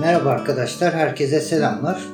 Merhaba 0.00 0.30
arkadaşlar, 0.30 0.94
herkese 0.94 1.40
selamlar. 1.40 2.04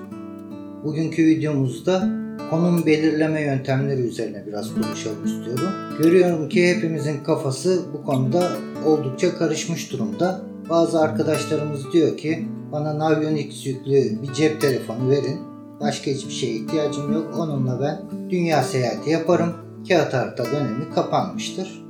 Bugünkü 0.85 1.27
videomuzda 1.27 2.09
konum 2.51 2.87
belirleme 2.87 3.41
yöntemleri 3.41 4.01
üzerine 4.01 4.47
biraz 4.47 4.75
konuşalım 4.75 5.25
istiyorum. 5.25 5.73
Görüyorum 5.99 6.49
ki 6.49 6.77
hepimizin 6.77 7.25
kafası 7.25 7.83
bu 7.93 8.05
konuda 8.05 8.53
oldukça 8.87 9.39
karışmış 9.39 9.93
durumda. 9.93 10.41
Bazı 10.71 11.01
arkadaşlarımız 11.01 11.93
diyor 11.93 12.17
ki 12.17 12.49
bana 12.73 12.99
Navionics 12.99 13.67
yüklü 13.67 14.23
bir 14.23 14.33
cep 14.33 14.61
telefonu 14.61 15.11
verin. 15.11 15.41
Başka 15.81 16.11
hiçbir 16.11 16.33
şeye 16.33 16.53
ihtiyacım 16.53 17.13
yok. 17.13 17.35
Onunla 17.39 17.81
ben 17.81 18.01
dünya 18.31 18.63
seyahati 18.63 19.11
yaparım. 19.11 19.53
Kağıt 19.89 20.15
harita 20.15 20.45
dönemi 20.45 20.95
kapanmıştır. 20.95 21.90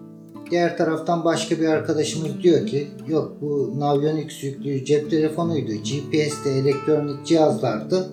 Diğer 0.51 0.77
taraftan 0.77 1.25
başka 1.25 1.61
bir 1.61 1.69
arkadaşımız 1.69 2.43
diyor 2.43 2.67
ki 2.67 2.89
yok 3.09 3.37
bu 3.41 3.75
Navionics 3.79 4.43
yüklü 4.43 4.85
cep 4.85 5.11
telefonuydu. 5.11 5.73
GPS'te 5.73 6.51
elektronik 6.51 7.27
cihazlardı. 7.27 8.11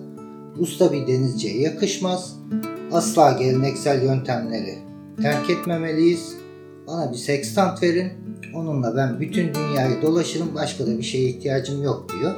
Usta 0.58 0.92
bir 0.92 1.06
denizciye 1.06 1.60
yakışmaz. 1.60 2.36
Asla 2.92 3.32
geleneksel 3.32 4.02
yöntemleri 4.02 4.78
terk 5.22 5.50
etmemeliyiz. 5.50 6.34
Bana 6.86 7.12
bir 7.12 7.16
sextant 7.16 7.82
verin. 7.82 8.12
Onunla 8.54 8.96
ben 8.96 9.20
bütün 9.20 9.54
dünyayı 9.54 10.02
dolaşırım. 10.02 10.54
Başka 10.54 10.86
da 10.86 10.98
bir 10.98 11.02
şeye 11.02 11.28
ihtiyacım 11.28 11.82
yok 11.82 12.06
diyor. 12.20 12.34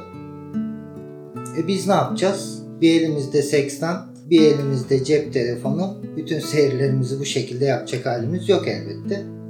E 1.57 1.67
biz 1.67 1.87
ne 1.87 1.93
yapacağız? 1.93 2.63
Bir 2.81 3.01
elimizde 3.01 3.41
sextant, 3.41 4.07
bir 4.29 4.41
elimizde 4.41 5.03
cep 5.03 5.33
telefonu. 5.33 5.97
Bütün 6.17 6.39
seyirlerimizi 6.39 7.19
bu 7.19 7.25
şekilde 7.25 7.65
yapacak 7.65 8.05
halimiz 8.05 8.49
yok 8.49 8.67
elbette 8.67 9.40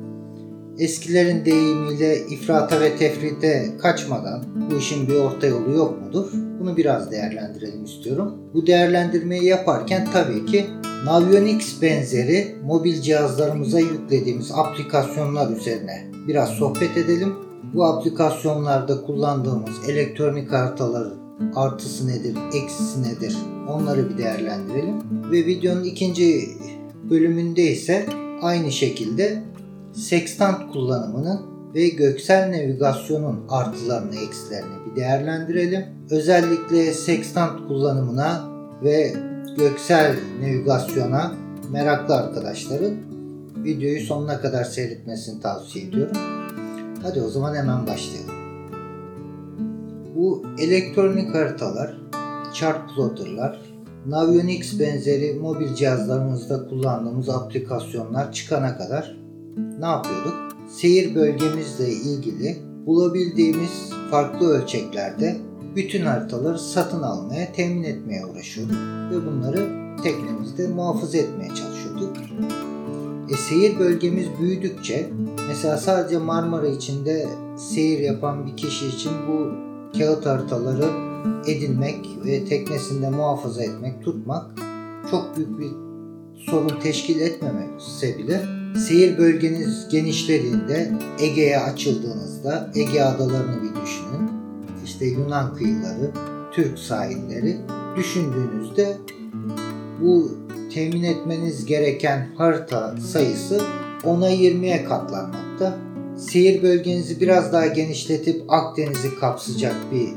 eskilerin 0.80 1.46
deyimiyle 1.46 2.28
ifrata 2.28 2.82
ve 2.82 2.96
tefrite 2.96 3.70
kaçmadan 3.82 4.44
bu 4.72 4.76
işin 4.76 5.08
bir 5.08 5.16
orta 5.16 5.48
yolu 5.48 5.72
yok 5.72 6.02
mudur? 6.02 6.32
Bunu 6.60 6.78
biraz 6.78 7.12
değerlendirelim 7.12 7.86
istiyorum. 7.86 8.38
Bu 8.54 8.68
değerlendirmeyi 8.68 9.46
yaparken 9.46 10.08
tabii 10.14 10.46
ki 10.46 10.66
Navionics 11.06 11.82
benzeri 11.82 12.56
mobil 12.66 13.02
cihazlarımıza 13.02 13.80
yüklediğimiz 13.80 14.52
aplikasyonlar 14.52 15.58
üzerine 15.58 16.12
biraz 16.28 16.50
sohbet 16.50 16.98
edelim. 16.98 17.34
Bu 17.74 17.86
aplikasyonlarda 17.86 19.02
kullandığımız 19.02 19.90
elektronik 19.90 20.52
haritaların 20.52 21.22
artısı 21.56 22.08
nedir, 22.08 22.36
eksisi 22.54 23.04
nedir 23.04 23.38
onları 23.70 24.10
bir 24.10 24.18
değerlendirelim. 24.18 24.96
Ve 25.32 25.46
videonun 25.46 25.84
ikinci 25.84 26.50
bölümünde 27.10 27.64
ise 27.64 28.06
aynı 28.42 28.72
şekilde 28.72 29.44
sekstant 29.94 30.72
kullanımının 30.74 31.42
ve 31.76 31.90
göksel 31.90 32.50
navigasyonun 32.50 33.46
artılarını 33.50 34.16
eksilerini 34.16 34.86
bir 34.86 34.96
değerlendirelim. 34.96 35.86
Özellikle 36.10 36.94
sekstant 36.94 37.68
kullanımına 37.68 38.50
ve 38.84 39.14
göksel 39.58 40.16
navigasyona 40.42 41.32
meraklı 41.72 42.16
arkadaşların 42.16 42.94
videoyu 43.58 44.02
sonuna 44.02 44.42
kadar 44.42 44.64
seyretmesini 44.64 45.42
tavsiye 45.42 45.86
ediyorum. 45.86 46.18
Hadi 47.04 47.22
o 47.22 47.30
zaman 47.30 47.56
hemen 47.56 47.88
başlayalım. 47.88 48.36
Bu 50.16 50.44
elektronik 50.60 51.36
haritalar, 51.36 51.98
chart 52.54 52.96
plotterlar, 52.96 53.72
Navionics 54.06 54.80
benzeri 54.80 55.34
mobil 55.34 55.76
cihazlarımızda 55.76 56.68
kullandığımız 56.70 57.30
aplikasyonlar 57.30 58.32
çıkana 58.32 58.78
kadar 58.78 59.21
ne 59.58 59.86
yapıyorduk? 59.86 60.34
Seyir 60.70 61.16
bölgemizle 61.16 61.90
ilgili 61.90 62.58
bulabildiğimiz 62.86 63.90
farklı 64.12 64.48
ölçeklerde 64.48 65.38
bütün 65.76 66.06
haritaları 66.06 66.60
satın 66.60 67.02
almaya, 67.02 67.54
temin 67.54 67.84
etmeye 67.84 68.26
uğraşıyorduk 68.26 68.76
ve 69.12 69.26
bunları 69.26 69.68
teknemizde 70.04 70.68
muhafaza 70.68 71.18
etmeye 71.18 71.48
çalışıyorduk. 71.48 72.18
E, 73.30 73.36
seyir 73.36 73.80
bölgemiz 73.80 74.28
büyüdükçe 74.40 75.10
mesela 75.48 75.78
sadece 75.78 76.18
Marmara 76.18 76.68
içinde 76.68 77.28
seyir 77.58 78.00
yapan 78.00 78.46
bir 78.46 78.58
kişi 78.58 78.88
için 78.88 79.12
bu 79.28 79.52
kağıt 79.98 80.26
haritaları 80.26 80.86
edinmek 81.48 82.10
ve 82.26 82.46
teknesinde 82.46 83.10
muhafaza 83.10 83.64
etmek, 83.64 84.04
tutmak 84.04 84.46
çok 85.12 85.38
büyük 85.38 85.60
bir 85.60 85.72
sorun 86.36 86.80
teşkil 86.84 87.20
etmemese 87.20 88.18
bile 88.18 88.61
Seyir 88.78 89.18
bölgeniz 89.18 89.88
genişlediğinde 89.92 90.92
Ege'ye 91.20 91.60
açıldığınızda 91.60 92.72
Ege 92.76 93.02
adalarını 93.02 93.64
bir 93.64 93.82
düşünün. 93.82 94.32
İşte 94.86 95.06
Yunan 95.06 95.56
kıyıları, 95.56 96.12
Türk 96.52 96.80
sahilleri 96.80 97.58
düşündüğünüzde 97.96 98.98
bu 100.02 100.32
temin 100.74 101.04
etmeniz 101.04 101.66
gereken 101.66 102.28
harita 102.38 102.96
sayısı 102.98 103.62
10'a 104.04 104.32
20'ye 104.32 104.84
katlanmakta. 104.84 105.78
Seyir 106.18 106.64
bölgenizi 106.64 107.22
biraz 107.22 107.54
daha 107.54 107.68
genişletip 107.68 108.44
Akdeniz'i 108.48 109.16
kapsayacak 109.20 109.76
bir 109.92 110.10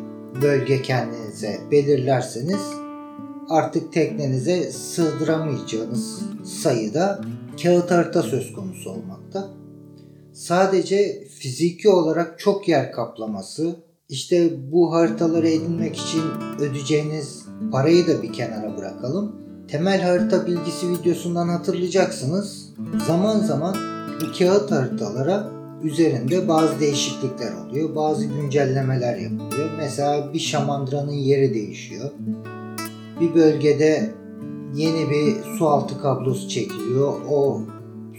bölge 0.42 0.82
kendinize 0.82 1.60
belirlerseniz 1.70 2.83
artık 3.50 3.92
teknenize 3.92 4.72
sığdıramayacağınız 4.72 6.22
sayıda 6.44 7.20
kağıt 7.62 7.90
harita 7.90 8.22
söz 8.22 8.52
konusu 8.52 8.90
olmakta. 8.90 9.48
Sadece 10.32 11.24
fiziki 11.28 11.88
olarak 11.88 12.38
çok 12.38 12.68
yer 12.68 12.92
kaplaması, 12.92 13.76
işte 14.08 14.50
bu 14.72 14.92
haritaları 14.92 15.48
edinmek 15.48 15.96
için 15.96 16.22
ödeyeceğiniz 16.60 17.44
parayı 17.72 18.06
da 18.06 18.22
bir 18.22 18.32
kenara 18.32 18.76
bırakalım. 18.76 19.36
Temel 19.68 20.02
harita 20.02 20.46
bilgisi 20.46 20.90
videosundan 20.90 21.48
hatırlayacaksınız. 21.48 22.74
Zaman 23.06 23.40
zaman 23.40 23.76
bu 24.20 24.38
kağıt 24.38 24.70
haritalara 24.70 25.50
üzerinde 25.82 26.48
bazı 26.48 26.80
değişiklikler 26.80 27.52
oluyor. 27.52 27.94
Bazı 27.94 28.24
güncellemeler 28.24 29.16
yapılıyor. 29.16 29.70
Mesela 29.76 30.32
bir 30.32 30.38
şamandıranın 30.38 31.12
yeri 31.12 31.54
değişiyor. 31.54 32.10
Bir 33.20 33.34
bölgede 33.34 34.10
yeni 34.74 35.10
bir 35.10 35.56
su 35.58 35.66
altı 35.66 36.00
kablosu 36.00 36.48
çekiliyor. 36.48 37.12
O 37.30 37.60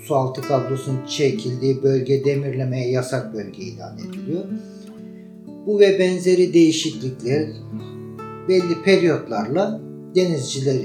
su 0.03 0.15
altı 0.15 0.41
kablosunun 0.41 1.05
çekildiği 1.07 1.83
bölge 1.83 2.25
demirlemeye 2.25 2.91
yasak 2.91 3.33
bölge 3.33 3.63
ilan 3.63 3.97
ediliyor. 3.97 4.43
Bu 5.65 5.79
ve 5.79 5.99
benzeri 5.99 6.53
değişiklikler 6.53 7.47
belli 8.49 8.83
periyotlarla 8.85 9.81
denizciler 10.15 10.77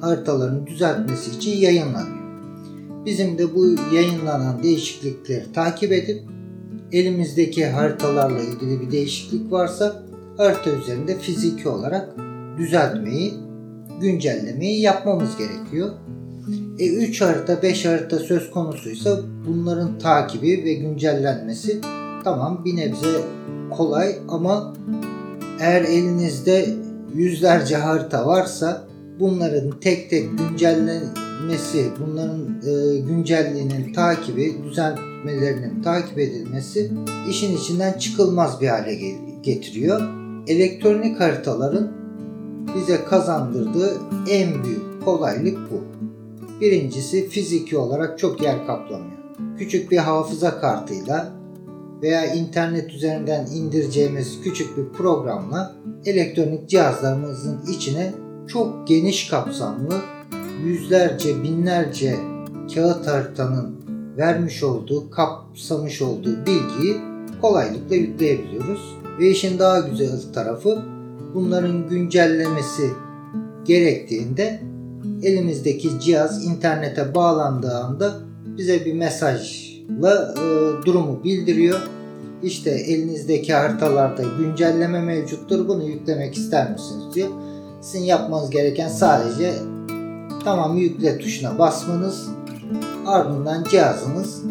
haritalarını 0.00 0.66
düzeltmesi 0.66 1.30
için 1.30 1.58
yayınlanıyor. 1.58 2.20
Bizim 3.06 3.38
de 3.38 3.54
bu 3.54 3.66
yayınlanan 3.94 4.62
değişiklikleri 4.62 5.52
takip 5.52 5.92
edip 5.92 6.22
elimizdeki 6.92 7.66
haritalarla 7.66 8.40
ilgili 8.40 8.80
bir 8.80 8.90
değişiklik 8.90 9.52
varsa 9.52 10.02
harita 10.36 10.70
üzerinde 10.70 11.18
fiziki 11.18 11.68
olarak 11.68 12.14
düzeltmeyi 12.60 13.34
güncellemeyi 14.00 14.80
yapmamız 14.80 15.36
gerekiyor. 15.36 15.90
E 16.78 16.88
3 16.88 17.20
harita 17.20 17.62
5 17.62 17.84
harita 17.86 18.18
söz 18.18 18.50
konusuysa 18.50 19.20
bunların 19.48 19.98
takibi 19.98 20.64
ve 20.64 20.74
güncellenmesi 20.74 21.80
tamam 22.24 22.64
bir 22.64 22.76
nebze 22.76 23.20
kolay 23.70 24.18
ama 24.28 24.74
eğer 25.60 25.82
elinizde 25.82 26.66
yüzlerce 27.14 27.76
harita 27.76 28.26
varsa 28.26 28.84
bunların 29.20 29.80
tek 29.80 30.10
tek 30.10 30.38
güncellenmesi, 30.38 31.84
bunların 32.00 32.62
e, 32.66 32.98
güncelliğinin 32.98 33.92
takibi, 33.92 34.54
düzenlemelerinin 34.64 35.82
takip 35.82 36.18
edilmesi 36.18 36.92
işin 37.30 37.56
içinden 37.56 37.92
çıkılmaz 37.92 38.60
bir 38.60 38.68
hale 38.68 38.94
getiriyor. 39.42 40.00
Elektronik 40.46 41.20
haritaların 41.20 41.99
bize 42.76 43.04
kazandırdığı 43.04 43.98
en 44.30 44.64
büyük 44.64 45.04
kolaylık 45.04 45.58
bu. 45.70 45.84
Birincisi 46.60 47.28
fiziki 47.28 47.78
olarak 47.78 48.18
çok 48.18 48.42
yer 48.42 48.66
kaplamıyor. 48.66 49.18
Küçük 49.58 49.90
bir 49.90 49.98
hafıza 49.98 50.60
kartıyla 50.60 51.32
veya 52.02 52.34
internet 52.34 52.90
üzerinden 52.90 53.46
indireceğimiz 53.46 54.40
küçük 54.42 54.76
bir 54.76 54.88
programla 54.88 55.74
elektronik 56.04 56.68
cihazlarımızın 56.68 57.60
içine 57.68 58.12
çok 58.48 58.88
geniş 58.88 59.28
kapsamlı 59.28 59.94
yüzlerce 60.64 61.42
binlerce 61.42 62.16
kağıt 62.74 63.06
haritanın 63.06 63.80
vermiş 64.16 64.62
olduğu, 64.62 65.10
kapsamış 65.10 66.02
olduğu 66.02 66.46
bilgiyi 66.46 66.96
kolaylıkla 67.40 67.94
yükleyebiliyoruz. 67.94 68.96
Ve 69.18 69.30
işin 69.30 69.58
daha 69.58 69.80
güzel 69.80 70.32
tarafı 70.34 70.82
bunların 71.34 71.88
güncellemesi 71.88 72.90
gerektiğinde 73.64 74.60
elimizdeki 75.22 76.00
cihaz 76.00 76.44
internete 76.44 77.14
bağlandığı 77.14 77.74
anda 77.74 78.14
bize 78.58 78.84
bir 78.84 78.92
mesajla 78.92 80.34
e, 80.36 80.42
durumu 80.86 81.24
bildiriyor 81.24 81.80
İşte 82.42 82.70
elinizdeki 82.70 83.54
haritalarda 83.54 84.22
güncelleme 84.38 85.00
mevcuttur. 85.00 85.68
Bunu 85.68 85.84
yüklemek 85.84 86.34
ister 86.34 86.70
misiniz 86.70 87.14
diyor. 87.14 87.28
Sizin 87.80 88.04
yapmanız 88.04 88.50
gereken 88.50 88.88
sadece 88.88 89.54
tamam 90.44 90.76
yükle 90.76 91.18
tuşuna 91.18 91.58
basmanız. 91.58 92.28
Ardından 93.06 93.64
cihazınız 93.64 94.42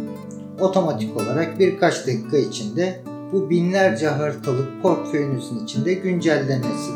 otomatik 0.59 1.17
olarak 1.17 1.59
birkaç 1.59 2.07
dakika 2.07 2.37
içinde 2.37 3.01
bu 3.31 3.49
binlerce 3.49 4.07
haritalık 4.07 4.81
portföyünüzün 4.81 5.63
içinde 5.63 5.93
güncellenmesi 5.93 6.91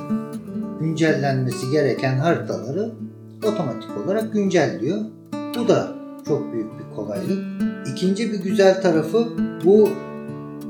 güncellenmesi 0.83 1.71
gereken 1.71 2.18
haritaları 2.18 2.91
otomatik 3.44 3.89
olarak 4.06 4.33
güncelliyor. 4.33 4.97
Bu 5.59 5.68
da 5.68 5.95
çok 6.27 6.53
büyük 6.53 6.80
bir 6.80 6.95
kolaylık. 6.95 7.44
İkinci 7.94 8.31
bir 8.31 8.39
güzel 8.39 8.81
tarafı 8.81 9.27
bu 9.65 9.89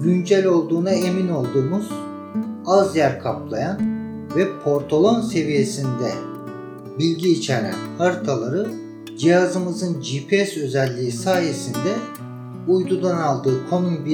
güncel 0.03 0.45
olduğuna 0.45 0.89
emin 0.89 1.29
olduğumuz 1.29 1.89
az 2.65 2.95
yer 2.95 3.19
kaplayan 3.19 3.77
ve 4.35 4.47
portolon 4.63 5.21
seviyesinde 5.21 6.11
bilgi 6.99 7.31
içeren 7.31 7.75
haritaları 7.97 8.67
cihazımızın 9.17 10.01
GPS 10.01 10.57
özelliği 10.57 11.11
sayesinde 11.11 11.93
uydudan 12.67 13.17
aldığı 13.17 13.69
konum 13.69 14.05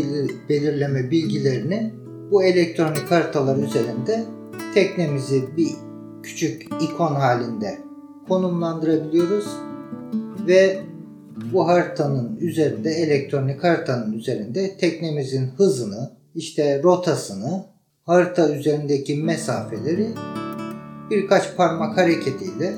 belirleme 0.49 1.11
bilgilerini 1.11 1.93
bu 2.31 2.43
elektronik 2.43 3.11
haritalar 3.11 3.57
üzerinde 3.57 4.25
teknemizi 4.73 5.57
bir 5.57 5.71
küçük 6.23 6.65
ikon 6.81 7.15
halinde 7.15 7.77
konumlandırabiliyoruz 8.27 9.47
ve 10.47 10.79
bu 11.53 11.67
haritanın 11.67 12.37
üzerinde 12.37 12.91
elektronik 12.91 13.63
haritanın 13.63 14.13
üzerinde 14.13 14.77
teknemizin 14.77 15.47
hızını, 15.57 16.11
işte 16.35 16.83
rotasını, 16.83 17.63
harita 18.05 18.49
üzerindeki 18.49 19.15
mesafeleri 19.15 20.07
birkaç 21.09 21.55
parmak 21.55 21.97
hareketiyle 21.97 22.73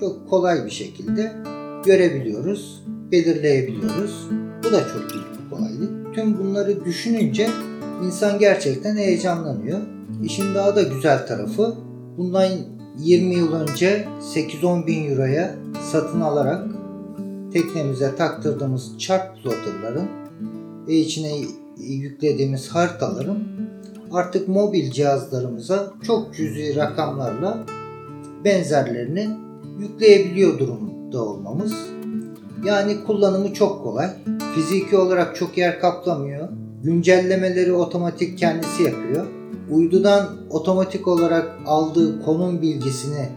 çok 0.00 0.30
kolay 0.30 0.64
bir 0.64 0.70
şekilde 0.70 1.32
görebiliyoruz, 1.84 2.84
belirleyebiliyoruz. 3.12 4.28
Bu 4.64 4.72
da 4.72 4.80
çok 4.88 5.12
büyük 5.12 5.26
bir 5.32 5.50
kolaylık. 5.50 6.14
Tüm 6.14 6.38
bunları 6.38 6.84
düşününce 6.84 7.48
insan 8.04 8.38
gerçekten 8.38 8.96
heyecanlanıyor. 8.96 9.78
İşin 10.24 10.54
daha 10.54 10.76
da 10.76 10.82
güzel 10.82 11.26
tarafı 11.26 11.74
bundan 12.18 12.48
20 12.98 13.34
yıl 13.34 13.52
önce 13.52 14.08
8-10 14.34 14.86
bin 14.86 15.10
euroya 15.10 15.54
satın 15.92 16.20
alarak 16.20 16.66
teknemize 17.52 18.16
taktırdığımız 18.16 18.98
chart 18.98 19.42
plotterların 19.42 20.08
ve 20.88 20.94
içine 20.94 21.32
yüklediğimiz 21.78 22.68
haritaların 22.68 23.38
artık 24.12 24.48
mobil 24.48 24.90
cihazlarımıza 24.90 25.92
çok 26.06 26.34
cüzi 26.34 26.76
rakamlarla 26.76 27.66
benzerlerini 28.44 29.28
yükleyebiliyor 29.78 30.58
durumda 30.58 31.24
olmamız. 31.24 31.99
Yani 32.64 33.04
kullanımı 33.06 33.54
çok 33.54 33.84
kolay. 33.84 34.10
Fiziki 34.54 34.96
olarak 34.96 35.36
çok 35.36 35.58
yer 35.58 35.80
kaplamıyor. 35.80 36.48
Güncellemeleri 36.82 37.72
otomatik 37.72 38.38
kendisi 38.38 38.82
yapıyor. 38.82 39.26
Uydudan 39.70 40.28
otomatik 40.50 41.08
olarak 41.08 41.50
aldığı 41.66 42.22
konum 42.24 42.62
bilgisini 42.62 43.28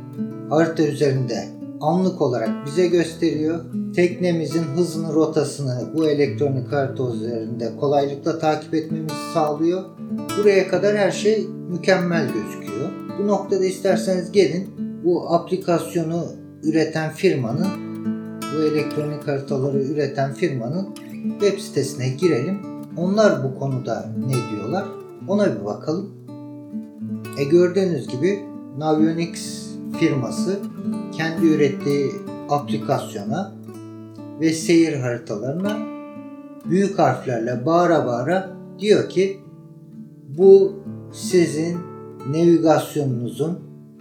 harita 0.49 0.83
üzerinde 0.83 1.47
anlık 1.81 2.21
olarak 2.21 2.49
bize 2.65 2.87
gösteriyor. 2.87 3.59
Teknemizin 3.95 4.63
hızını, 4.63 5.13
rotasını 5.13 5.81
bu 5.95 6.09
elektronik 6.09 6.71
harita 6.71 7.13
üzerinde 7.13 7.71
kolaylıkla 7.79 8.39
takip 8.39 8.73
etmemizi 8.73 9.15
sağlıyor. 9.33 9.83
Buraya 10.37 10.67
kadar 10.67 10.97
her 10.97 11.11
şey 11.11 11.47
mükemmel 11.69 12.27
gözüküyor. 12.27 12.89
Bu 13.19 13.27
noktada 13.27 13.65
isterseniz 13.65 14.31
gelin 14.31 14.69
bu 15.03 15.33
aplikasyonu 15.33 16.25
üreten 16.63 17.11
firmanın, 17.11 17.92
bu 18.53 18.63
elektronik 18.63 19.27
haritaları 19.27 19.83
üreten 19.83 20.33
firmanın 20.33 20.87
web 21.39 21.59
sitesine 21.59 22.09
girelim. 22.09 22.59
Onlar 22.97 23.43
bu 23.43 23.59
konuda 23.59 24.05
ne 24.27 24.55
diyorlar? 24.55 24.85
Ona 25.27 25.59
bir 25.59 25.65
bakalım. 25.65 26.09
E 27.39 27.43
gördüğünüz 27.43 28.07
gibi 28.07 28.39
Navionics 28.77 29.67
firması 29.99 30.59
kendi 31.17 31.45
ürettiği 31.45 32.11
aplikasyona 32.49 33.53
ve 34.39 34.53
seyir 34.53 34.93
haritalarına 34.93 35.77
büyük 36.65 36.99
harflerle 36.99 37.65
bağıra 37.65 38.05
bağıra 38.05 38.49
diyor 38.79 39.09
ki 39.09 39.39
bu 40.37 40.73
sizin 41.13 41.77
navigasyonunuzun 42.29 43.59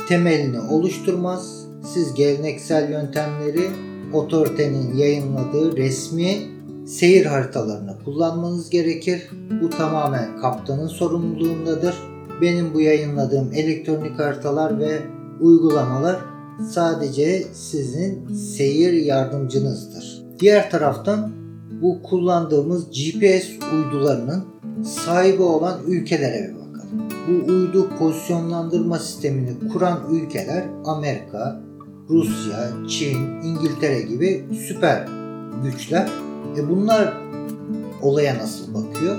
temelini 0.08 0.60
oluşturmaz. 0.60 1.66
Siz 1.94 2.14
geleneksel 2.14 2.90
yöntemleri 2.90 3.70
otoritenin 4.14 4.97
yayınladığı 4.97 5.76
resmi 5.76 6.37
seyir 6.87 7.26
haritalarını 7.26 7.97
kullanmanız 8.05 8.70
gerekir. 8.70 9.31
Bu 9.62 9.70
tamamen 9.70 10.41
kaptanın 10.41 10.88
sorumluluğundadır. 10.88 11.94
Benim 12.41 12.75
bu 12.75 12.81
yayınladığım 12.81 13.53
elektronik 13.53 14.19
haritalar 14.19 14.79
ve 14.79 14.99
uygulamalar 15.41 16.17
sadece 16.70 17.44
sizin 17.53 18.35
seyir 18.35 18.93
yardımcınızdır. 18.93 20.23
Diğer 20.41 20.70
taraftan 20.70 21.32
bu 21.82 22.03
kullandığımız 22.03 22.87
GPS 22.91 23.49
uydularının 23.75 24.44
sahibi 24.85 25.43
olan 25.43 25.79
ülkelere 25.87 26.49
bir 26.49 26.55
bakalım. 26.55 27.09
Bu 27.29 27.53
uydu 27.53 27.88
pozisyonlandırma 27.99 28.99
sistemini 28.99 29.69
kuran 29.73 29.99
ülkeler 30.11 30.64
Amerika, 30.85 31.61
Rusya, 32.10 32.88
Çin, 32.88 33.16
İngiltere 33.43 34.02
gibi 34.02 34.44
süper 34.69 35.08
güçler. 35.64 36.08
E 36.56 36.69
bunlar 36.69 37.14
olaya 38.02 38.38
nasıl 38.38 38.75
bakıyor? 38.75 39.16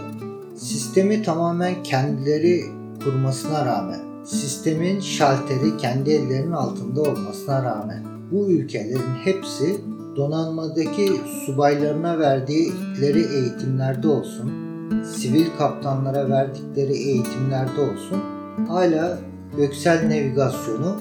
Sistemi 0.55 1.23
tamamen 1.23 1.83
kendileri 1.83 2.63
kurmasına 3.03 3.65
rağmen 3.65 3.99
sistemin 4.25 4.99
şalteri 4.99 5.77
kendi 5.77 6.11
ellerinin 6.11 6.51
altında 6.51 7.01
olmasına 7.01 7.63
rağmen 7.63 8.03
bu 8.31 8.49
ülkelerin 8.49 9.15
hepsi 9.23 9.81
donanmadaki 10.15 11.11
subaylarına 11.45 12.19
verdikleri 12.19 13.19
eğitimlerde 13.19 14.07
olsun, 14.07 14.51
sivil 15.03 15.45
kaptanlara 15.57 16.29
verdikleri 16.29 16.93
eğitimlerde 16.93 17.81
olsun 17.81 18.21
hala 18.67 19.19
göksel 19.57 20.05
navigasyonu 20.05 20.95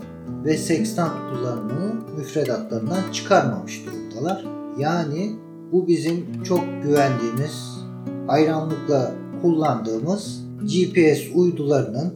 ve 0.44 0.56
sekstant 0.56 1.12
kullanımını 1.30 1.94
müfredatlarından 2.16 3.12
çıkarmamış 3.12 3.86
durumdalar. 3.86 4.44
Yani 4.78 5.32
bu 5.72 5.88
bizim 5.88 6.42
çok 6.42 6.60
güvendiğimiz, 6.82 7.78
hayranlıkla 8.26 9.12
kullandığımız 9.42 10.44
GPS 10.62 11.20
uydularının 11.34 12.14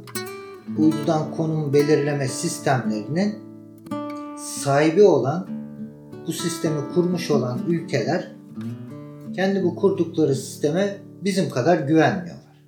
uydudan 0.79 1.35
konum 1.37 1.73
belirleme 1.73 2.29
sistemlerinin 2.29 3.35
sahibi 4.39 5.03
olan 5.03 5.49
bu 6.27 6.33
sistemi 6.33 6.81
kurmuş 6.95 7.31
olan 7.31 7.61
ülkeler 7.69 8.37
kendi 9.35 9.65
bu 9.65 9.77
kurdukları 9.77 10.35
sisteme 10.35 10.97
bizim 11.23 11.51
kadar 11.51 11.79
güvenmiyorlar. 11.79 12.65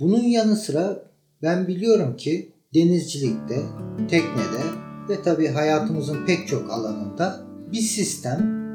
Bunun 0.00 0.22
yanı 0.22 0.56
sıra 0.56 1.02
ben 1.42 1.68
biliyorum 1.68 2.16
ki 2.16 2.52
denizcilikte, 2.74 3.62
teknede 4.10 4.87
ve 5.08 5.22
tabi 5.22 5.48
hayatımızın 5.48 6.26
pek 6.26 6.48
çok 6.48 6.70
alanında 6.70 7.40
bir 7.72 7.80
sistem 7.80 8.74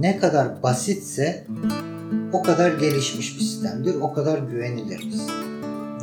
ne 0.00 0.18
kadar 0.18 0.62
basitse 0.62 1.46
o 2.32 2.42
kadar 2.42 2.72
gelişmiş 2.72 3.34
bir 3.34 3.40
sistemdir, 3.40 3.94
o 3.94 4.12
kadar 4.12 4.38
güvenilir 4.38 4.98
bir 4.98 5.10
sistem 5.10 5.48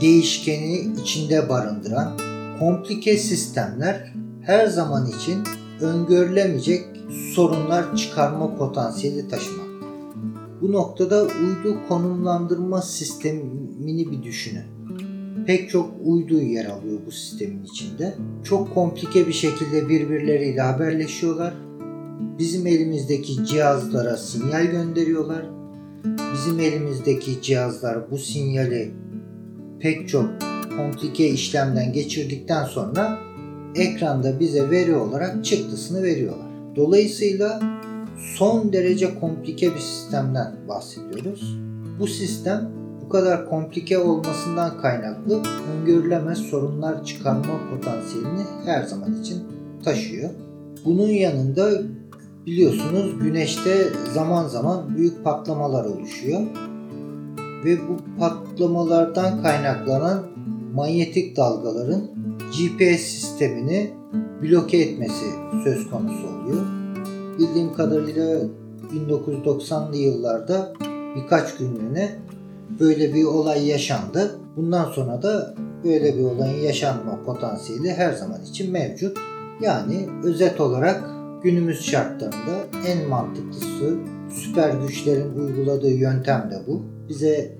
değişkeni 0.02 0.94
içinde 1.02 1.50
barındıran 1.50 2.18
komplike 2.60 3.18
sistemler 3.18 4.14
her 4.42 4.68
zaman 4.68 5.08
için 5.08 5.44
öngörülemeyecek 5.82 6.86
sorunlar 7.36 7.96
çıkarma 7.96 8.58
potansiyeli 8.58 9.28
taşımak. 9.28 9.66
Bu 10.62 10.72
noktada 10.72 11.24
uydu 11.24 11.80
konumlandırma 11.90 12.82
sistemini 12.82 14.12
bir 14.12 14.24
düşünün. 14.24 14.75
Pek 15.46 15.70
çok 15.70 15.92
uydu 16.04 16.42
yer 16.42 16.66
alıyor 16.66 17.00
bu 17.06 17.12
sistemin 17.12 17.64
içinde. 17.64 18.16
Çok 18.44 18.74
komplike 18.74 19.28
bir 19.28 19.34
şekilde 19.34 19.90
birbirleriyle 19.90 20.62
haberleşiyorlar. 20.62 21.54
Bizim 22.40 22.68
elimizdeki 22.68 23.46
cihazlara 23.46 24.18
sinyal 24.18 24.66
gönderiyorlar. 24.66 25.46
Bizim 26.34 26.60
elimizdeki 26.60 27.42
cihazlar 27.42 28.12
bu 28.12 28.18
sinyali 28.18 28.92
pek 29.80 30.10
çok 30.10 30.30
komplike 30.78 31.30
işlemden 31.30 31.94
geçirdikten 31.94 32.66
sonra 32.66 33.20
ekranda 33.76 34.40
bize 34.40 34.70
veri 34.70 34.96
olarak 34.96 35.46
çıktısını 35.46 36.04
veriyorlar. 36.04 36.48
Dolayısıyla 36.76 37.62
son 38.38 38.74
derece 38.74 39.20
komplike 39.20 39.76
bir 39.76 39.80
sistemden 39.80 40.56
bahsediyoruz. 40.68 41.58
Bu 42.00 42.08
sistem 42.08 42.72
bu 43.06 43.10
kadar 43.10 43.50
komplike 43.50 43.98
olmasından 43.98 44.82
kaynaklı 44.82 45.42
öngörülemez 45.74 46.38
sorunlar 46.38 47.04
çıkarma 47.04 47.60
potansiyelini 47.72 48.44
her 48.66 48.84
zaman 48.84 49.22
için 49.22 49.44
taşıyor. 49.84 50.30
Bunun 50.86 51.08
yanında 51.08 51.82
biliyorsunuz 52.46 53.20
güneşte 53.20 53.88
zaman 54.14 54.48
zaman 54.48 54.96
büyük 54.98 55.24
patlamalar 55.24 55.86
oluşuyor. 55.86 56.42
Ve 57.66 57.78
bu 57.78 58.20
patlamalardan 58.20 59.42
kaynaklanan 59.44 60.24
manyetik 60.74 61.38
dalgaların 61.38 62.02
GPS 62.52 63.02
sistemini 63.02 63.92
bloke 64.44 64.78
etmesi 64.78 65.26
söz 65.64 65.90
konusu 65.90 66.28
oluyor. 66.28 66.66
Bildiğim 67.40 67.74
kadarıyla 67.74 68.42
1990'lı 68.94 69.98
yıllarda 69.98 70.74
birkaç 71.16 71.58
günlüğüne 71.58 72.25
böyle 72.80 73.14
bir 73.14 73.24
olay 73.24 73.68
yaşandı. 73.68 74.40
Bundan 74.56 74.92
sonra 74.92 75.22
da 75.22 75.56
böyle 75.84 76.18
bir 76.18 76.24
olayın 76.24 76.64
yaşanma 76.64 77.24
potansiyeli 77.26 77.94
her 77.94 78.14
zaman 78.14 78.44
için 78.44 78.72
mevcut. 78.72 79.18
Yani 79.62 80.08
özet 80.24 80.62
olarak 80.62 81.04
günümüz 81.44 81.82
şartlarında 81.82 82.66
en 82.88 83.10
mantıklısı 83.10 83.98
süper 84.30 84.74
güçlerin 84.74 85.36
uyguladığı 85.36 85.94
yöntem 85.94 86.52
de 86.52 86.60
bu. 86.68 86.82
Bize 87.10 87.52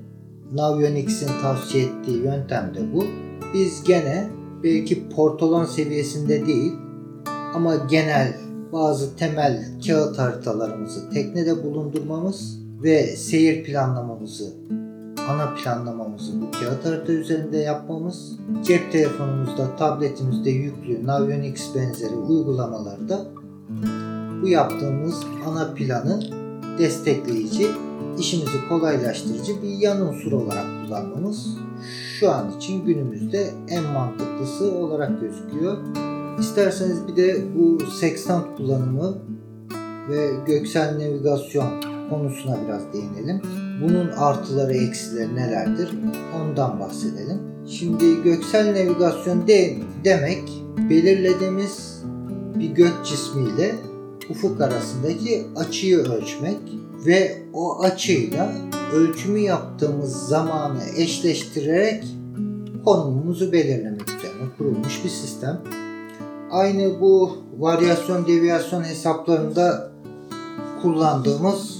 Navionics'in 0.54 1.30
tavsiye 1.42 1.84
ettiği 1.84 2.18
yöntem 2.18 2.74
de 2.76 2.94
bu. 2.94 3.06
Biz 3.54 3.84
gene 3.84 4.28
belki 4.64 5.10
portolon 5.10 5.66
seviyesinde 5.66 6.48
değil 6.48 6.74
ama 7.54 7.76
genel 7.76 8.34
bazı 8.74 9.16
temel 9.16 9.66
kağıt 9.88 10.18
haritalarımızı 10.18 11.10
teknede 11.10 11.64
bulundurmamız 11.64 12.60
ve 12.84 13.16
seyir 13.16 13.64
planlamamızı, 13.64 14.54
ana 15.30 15.54
planlamamızı 15.56 16.42
bu 16.42 16.52
kağıt 16.52 16.86
harita 16.86 17.14
üzerinde 17.14 17.58
yapmamız, 17.58 18.32
cep 18.64 18.92
telefonumuzda, 18.92 19.76
tabletimizde 19.76 20.50
yüklü 20.50 21.08
Navionics 21.08 21.76
benzeri 21.76 22.16
uygulamalarda 22.16 23.26
bu 24.42 24.48
yaptığımız 24.48 25.24
ana 25.48 25.74
planı 25.74 26.22
destekleyici, 26.80 27.68
işimizi 28.20 28.70
kolaylaştırıcı 28.70 29.62
bir 29.64 29.70
yan 29.70 30.02
unsur 30.02 30.32
olarak 30.32 30.66
kullanmamız 30.86 31.58
şu 32.20 32.32
an 32.32 32.58
için 32.58 32.86
günümüzde 32.86 33.50
en 33.70 33.84
mantıklısı 33.84 34.72
olarak 34.72 35.22
gözüküyor. 35.22 35.78
İsterseniz 36.40 37.08
bir 37.08 37.16
de 37.16 37.46
bu 37.56 37.86
sextant 37.86 38.58
kullanımı 38.58 39.18
ve 40.10 40.30
göksel 40.48 40.96
navigasyon 40.96 41.95
konusuna 42.10 42.58
biraz 42.68 42.82
değinelim. 42.94 43.42
Bunun 43.82 44.08
artıları 44.08 44.74
eksileri 44.74 45.36
nelerdir 45.36 45.90
ondan 46.42 46.80
bahsedelim. 46.80 47.42
Şimdi 47.68 48.24
göksel 48.24 48.72
navigasyon 48.72 49.48
de, 49.48 49.78
demek 50.04 50.64
belirlediğimiz 50.90 52.04
bir 52.60 52.70
gök 52.70 52.94
cismiyle 53.06 53.76
ufuk 54.30 54.62
arasındaki 54.62 55.48
açıyı 55.56 55.98
ölçmek 55.98 56.58
ve 57.06 57.38
o 57.54 57.82
açıyla 57.82 58.52
ölçümü 58.94 59.40
yaptığımız 59.40 60.28
zamanı 60.28 60.84
eşleştirerek 60.98 62.04
konumumuzu 62.86 63.52
belirlemek 63.52 64.10
üzerine 64.10 64.50
kurulmuş 64.58 65.04
bir 65.04 65.10
sistem. 65.10 65.62
Aynı 66.52 67.02
bu 67.02 67.38
varyasyon 67.60 68.28
deviyasyon 68.28 68.84
hesaplarında 68.84 69.92
kullandığımız 70.82 71.75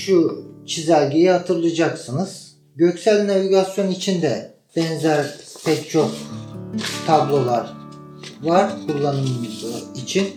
şu 0.00 0.44
çizelgeyi 0.66 1.30
hatırlayacaksınız. 1.30 2.56
Göksel 2.76 3.26
navigasyon 3.26 3.90
içinde 3.90 4.54
benzer 4.76 5.34
pek 5.64 5.90
çok 5.90 6.10
tablolar 7.06 7.72
var 8.42 8.72
kullanımımız 8.86 9.64
için. 10.02 10.28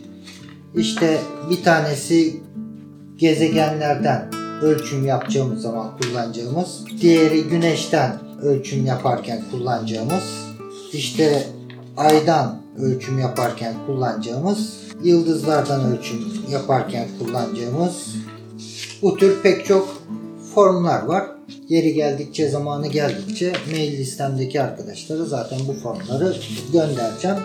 İşte 0.75 1.17
bir 1.50 1.63
tanesi 1.63 2.41
gezegenlerden 3.17 4.32
ölçüm 4.62 5.05
yapacağımız 5.05 5.62
zaman 5.62 5.98
kullanacağımız, 5.98 6.86
diğeri 7.01 7.43
güneşten 7.43 8.20
ölçüm 8.41 8.86
yaparken 8.86 9.43
kullanacağımız, 9.51 10.24
işte 10.93 11.48
aydan 11.98 12.62
ölçüm 12.77 13.20
yaparken 13.20 13.74
kullanacağımız, 13.86 14.74
yıldızlardan 15.03 15.93
ölçüm 15.93 16.20
yaparken 16.51 17.08
kullanacağımız 17.20 18.15
bu 19.03 19.17
tür 19.17 19.41
pek 19.43 19.65
çok 19.65 20.03
formlar 20.55 21.03
var. 21.05 21.24
Yeri 21.69 21.93
geldikçe, 21.93 22.50
zamanı 22.50 22.88
geldikçe 22.88 23.53
mail 23.72 23.98
listemdeki 23.98 24.62
arkadaşlara 24.62 25.25
zaten 25.25 25.60
bu 25.67 25.74
formları 25.74 26.36
göndereceğim. 26.74 27.38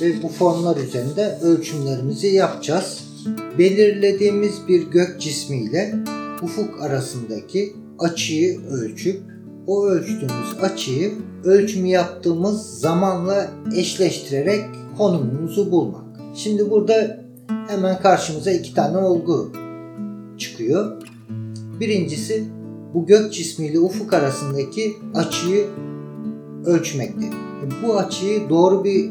Ve 0.00 0.22
bu 0.22 0.28
formlar 0.28 0.76
üzerinde 0.76 1.38
ölçümlerimizi 1.42 2.26
yapacağız. 2.26 3.04
Belirlediğimiz 3.58 4.68
bir 4.68 4.82
gök 4.82 5.20
cismiyle 5.20 5.94
ufuk 6.42 6.82
arasındaki 6.82 7.72
açıyı 7.98 8.60
ölçüp 8.66 9.22
o 9.66 9.86
ölçtüğümüz 9.86 10.62
açıyı 10.62 11.12
ölçümü 11.44 11.88
yaptığımız 11.88 12.80
zamanla 12.80 13.50
eşleştirerek 13.76 14.64
konumumuzu 14.98 15.72
bulmak. 15.72 16.04
Şimdi 16.34 16.70
burada 16.70 17.24
hemen 17.68 18.00
karşımıza 18.02 18.50
iki 18.50 18.74
tane 18.74 18.98
olgu 18.98 19.52
çıkıyor. 20.60 21.02
Birincisi 21.80 22.44
bu 22.94 23.06
gök 23.06 23.32
cismiyle 23.32 23.78
ufuk 23.78 24.12
arasındaki 24.12 24.96
açıyı 25.14 25.66
ölçmekte. 26.64 27.26
Bu 27.82 27.96
açıyı 27.96 28.50
doğru 28.50 28.84
bir 28.84 29.10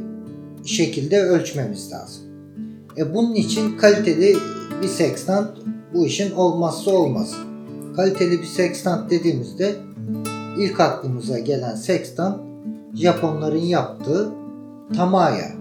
şekilde 0.66 1.22
ölçmemiz 1.22 1.92
lazım. 1.92 2.24
E 2.98 3.16
bunun 3.16 3.34
için 3.36 3.78
kaliteli 3.78 4.38
bir 4.82 4.88
sextant 4.88 5.50
bu 5.94 6.06
işin 6.06 6.32
olmazsa 6.32 6.92
olmazı. 6.92 7.36
Kaliteli 7.96 8.42
bir 8.42 8.48
sextant 8.48 9.12
dediğimizde 9.12 9.76
ilk 10.60 10.80
aklımıza 10.80 11.40
gelen 11.40 11.76
sextant 11.76 12.42
Japonların 12.94 13.66
yaptığı 13.66 14.30
Tamaya 14.96 15.52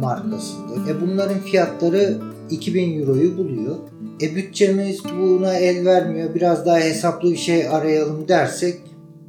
markasında. 0.00 0.90
E 0.90 1.00
bunların 1.00 1.38
fiyatları 1.38 2.18
2000 2.50 3.00
euroyu 3.00 3.38
buluyor. 3.38 3.76
E 4.20 4.36
bütçemiz 4.36 5.04
buna 5.04 5.54
el 5.54 5.86
vermiyor. 5.86 6.34
Biraz 6.34 6.66
daha 6.66 6.78
hesaplı 6.78 7.30
bir 7.30 7.36
şey 7.36 7.68
arayalım 7.68 8.28
dersek 8.28 8.80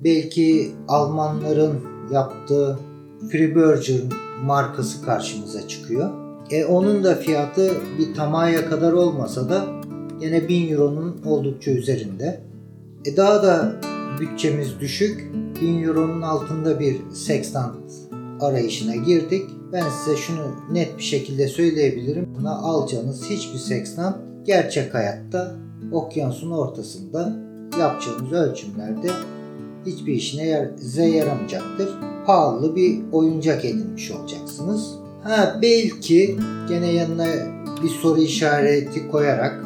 belki 0.03 0.72
Almanların 0.88 1.74
yaptığı 2.12 2.79
Freeburger 3.32 4.01
markası 4.44 5.06
karşımıza 5.06 5.67
çıkıyor. 5.67 6.10
E 6.51 6.65
onun 6.65 7.03
da 7.03 7.15
fiyatı 7.15 7.72
bir 8.00 8.13
Tamaya 8.15 8.70
kadar 8.70 8.94
olmasa 8.94 9.50
da 9.50 9.65
yine 10.22 10.48
1000 10.48 10.72
euronun 10.72 11.22
oldukça 11.25 11.72
üzerinde. 11.72 12.39
E 13.06 13.17
daha 13.17 13.44
da 13.44 13.75
bütçemiz 14.20 14.79
düşük. 14.79 15.32
1000 15.62 15.84
euronun 15.84 16.22
altında 16.22 16.79
bir 16.79 16.98
sextant 17.13 17.91
arayışına 18.41 18.96
girdik. 18.96 19.44
Ben 19.74 19.86
size 19.89 20.17
şunu 20.17 20.56
net 20.72 20.98
bir 20.98 21.03
şekilde 21.03 21.48
söyleyebilirim. 21.48 22.29
Buna 22.39 22.56
alacağınız 22.56 23.29
hiçbir 23.29 23.60
sextant 23.60 24.15
gerçek 24.47 24.93
hayatta 24.93 25.55
okyanusun 25.91 26.51
ortasında 26.51 27.35
yapacağınız 27.79 28.31
ölçümlerde 28.31 29.09
hiçbir 29.85 30.13
işine 30.13 30.71
size 30.79 31.05
yaramayacaktır. 31.05 31.89
Pahalı 32.25 32.75
bir 32.75 32.99
oyuncak 33.11 33.65
edinmiş 33.65 34.11
olacaksınız. 34.11 34.95
Ha 35.23 35.59
belki 35.61 36.39
gene 36.69 36.91
yanına 36.91 37.25
bir 37.83 37.89
soru 37.89 38.21
işareti 38.21 39.07
koyarak 39.07 39.63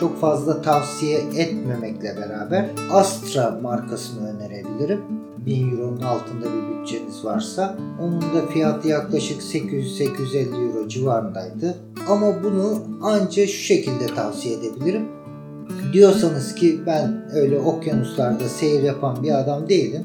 çok 0.00 0.20
fazla 0.20 0.62
tavsiye 0.62 1.18
etmemekle 1.36 2.16
beraber 2.16 2.66
Astra 2.92 3.58
markasını 3.62 4.28
önerebilirim. 4.28 5.00
1000 5.46 5.70
euronun 5.70 6.00
altında 6.00 6.44
bir 6.44 6.57
bütçeniz 6.88 7.24
varsa. 7.24 7.76
Onun 8.00 8.20
da 8.20 8.46
fiyatı 8.52 8.88
yaklaşık 8.88 9.42
800-850 9.42 10.68
euro 10.68 10.88
civarındaydı. 10.88 11.74
Ama 12.08 12.44
bunu 12.44 12.82
ancak 13.02 13.48
şu 13.48 13.62
şekilde 13.62 14.06
tavsiye 14.06 14.54
edebilirim. 14.54 15.08
Diyorsanız 15.92 16.54
ki 16.54 16.80
ben 16.86 17.28
öyle 17.34 17.58
okyanuslarda 17.58 18.48
seyir 18.48 18.82
yapan 18.82 19.22
bir 19.22 19.40
adam 19.40 19.68
değilim. 19.68 20.04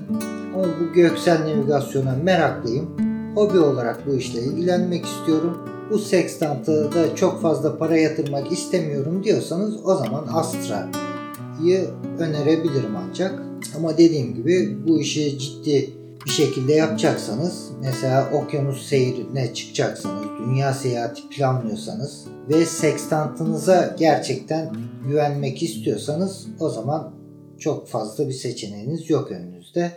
Ama 0.56 0.63
bu 0.63 0.94
göksel 0.94 1.42
navigasyona 1.42 2.16
meraklıyım. 2.24 2.90
Hobi 3.36 3.60
olarak 3.60 4.08
bu 4.08 4.16
işle 4.16 4.42
ilgilenmek 4.42 5.06
istiyorum. 5.06 5.58
Bu 5.92 6.00
sextant'a 6.00 6.94
da 6.94 7.16
çok 7.16 7.42
fazla 7.42 7.78
para 7.78 7.98
yatırmak 7.98 8.52
istemiyorum 8.52 9.24
diyorsanız 9.24 9.86
o 9.86 9.96
zaman 9.96 10.28
Astra'yı 10.34 11.86
önerebilirim 12.20 12.96
ancak. 13.10 13.44
Ama 13.78 13.98
dediğim 13.98 14.36
gibi 14.36 14.78
bu 14.88 15.00
işi 15.00 15.40
ciddi 15.40 16.03
bir 16.25 16.32
şekilde 16.32 16.74
yapacaksanız 16.74 17.72
mesela 17.82 18.32
okyanus 18.34 18.86
seyrine 18.86 19.53
çıkacaksanız, 19.53 20.24
dünya 20.46 20.74
seyahati 20.74 21.30
planlıyorsanız 21.30 22.25
ve 22.50 22.65
sextantınıza 22.65 23.96
gerçekten 24.00 24.75
güvenmek 25.08 25.63
istiyorsanız 25.63 26.48
o 26.60 26.70
zaman 26.70 27.13
çok 27.60 27.88
fazla 27.88 28.27
bir 28.27 28.34
seçeneğiniz 28.34 29.10
yok 29.10 29.32
önünüzde. 29.32 29.92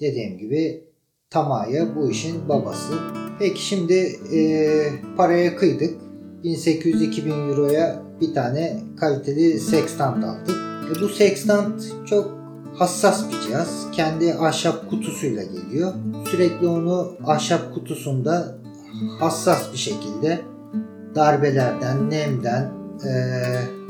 Dediğim 0.00 0.38
gibi 0.38 0.86
Tamaya 1.30 1.96
bu 1.96 2.10
işin 2.10 2.48
babası. 2.48 2.94
Peki 3.38 3.66
şimdi 3.66 3.94
e, 4.32 4.70
paraya 5.16 5.56
kıydık. 5.56 6.00
1800-2000 6.44 7.48
euroya 7.48 8.02
bir 8.20 8.34
tane 8.34 8.80
kaliteli 9.00 9.60
sextant 9.60 10.24
aldık. 10.24 10.56
E, 10.90 11.00
bu 11.00 11.08
sextant 11.08 11.94
çok 12.06 12.35
hassas 12.78 13.24
bir 13.28 13.40
cihaz. 13.40 13.86
Kendi 13.92 14.34
ahşap 14.34 14.90
kutusuyla 14.90 15.42
geliyor. 15.42 15.92
Sürekli 16.30 16.66
onu 16.66 17.12
ahşap 17.26 17.74
kutusunda 17.74 18.58
hassas 19.18 19.72
bir 19.72 19.78
şekilde 19.78 20.40
darbelerden, 21.14 22.10
nemden, 22.10 22.72
e, 23.04 23.12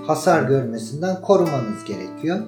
hasar 0.07 0.43
görmesinden 0.43 1.23
korumanız 1.23 1.85
gerekiyor. 1.89 2.39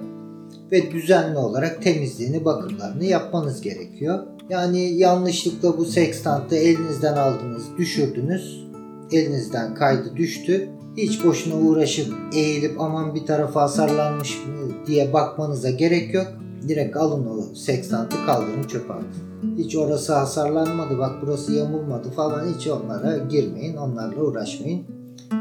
Ve 0.71 0.91
düzenli 0.91 1.37
olarak 1.37 1.81
temizliğini, 1.81 2.45
bakımlarını 2.45 3.05
yapmanız 3.05 3.61
gerekiyor. 3.61 4.19
Yani 4.49 4.79
yanlışlıkla 4.79 5.77
bu 5.77 5.85
sextantı 5.85 6.55
elinizden 6.55 7.17
aldınız, 7.17 7.63
düşürdünüz. 7.77 8.69
Elinizden 9.11 9.75
kaydı 9.75 10.15
düştü. 10.15 10.69
Hiç 10.97 11.25
boşuna 11.25 11.55
uğraşıp 11.55 12.13
eğilip 12.33 12.81
aman 12.81 13.15
bir 13.15 13.25
tarafa 13.25 13.61
hasarlanmış 13.61 14.37
mı 14.37 14.85
diye 14.87 15.13
bakmanıza 15.13 15.69
gerek 15.69 16.13
yok. 16.13 16.27
Direkt 16.67 16.97
alın 16.97 17.25
o 17.25 17.55
sextantı 17.55 18.25
kaldırın 18.25 18.63
çöpe 18.63 18.93
atın. 18.93 19.29
Hiç 19.57 19.75
orası 19.75 20.13
hasarlanmadı 20.13 20.97
bak 20.97 21.11
burası 21.21 21.53
yamulmadı 21.53 22.11
falan 22.11 22.45
hiç 22.53 22.67
onlara 22.67 23.17
girmeyin. 23.17 23.77
Onlarla 23.77 24.21
uğraşmayın. 24.21 24.83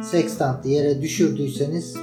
Sextantı 0.02 0.68
yere 0.68 1.02
düşürdüyseniz 1.02 1.96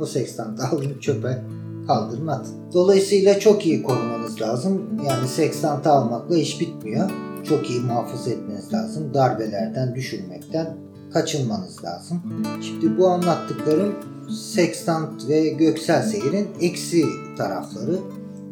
o 0.00 0.06
sextantı 0.06 0.62
alın 0.72 0.98
çöpe 1.00 1.42
kaldırın 1.86 2.26
atın. 2.26 2.54
Dolayısıyla 2.72 3.40
çok 3.40 3.66
iyi 3.66 3.82
korumanız 3.82 4.40
lazım. 4.40 4.82
Yani 5.06 5.28
sextantı 5.28 5.90
almakla 5.90 6.36
iş 6.36 6.60
bitmiyor. 6.60 7.10
Çok 7.48 7.70
iyi 7.70 7.80
muhafaza 7.80 8.30
etmeniz 8.30 8.72
lazım. 8.72 9.14
Darbelerden, 9.14 9.94
düşürmekten 9.94 10.76
kaçınmanız 11.14 11.84
lazım. 11.84 12.22
Şimdi 12.62 12.98
bu 12.98 13.08
anlattıklarım 13.08 13.94
sextant 14.30 15.28
ve 15.28 15.48
göksel 15.48 16.02
seyirin 16.02 16.48
eksi 16.60 17.04
tarafları. 17.36 17.98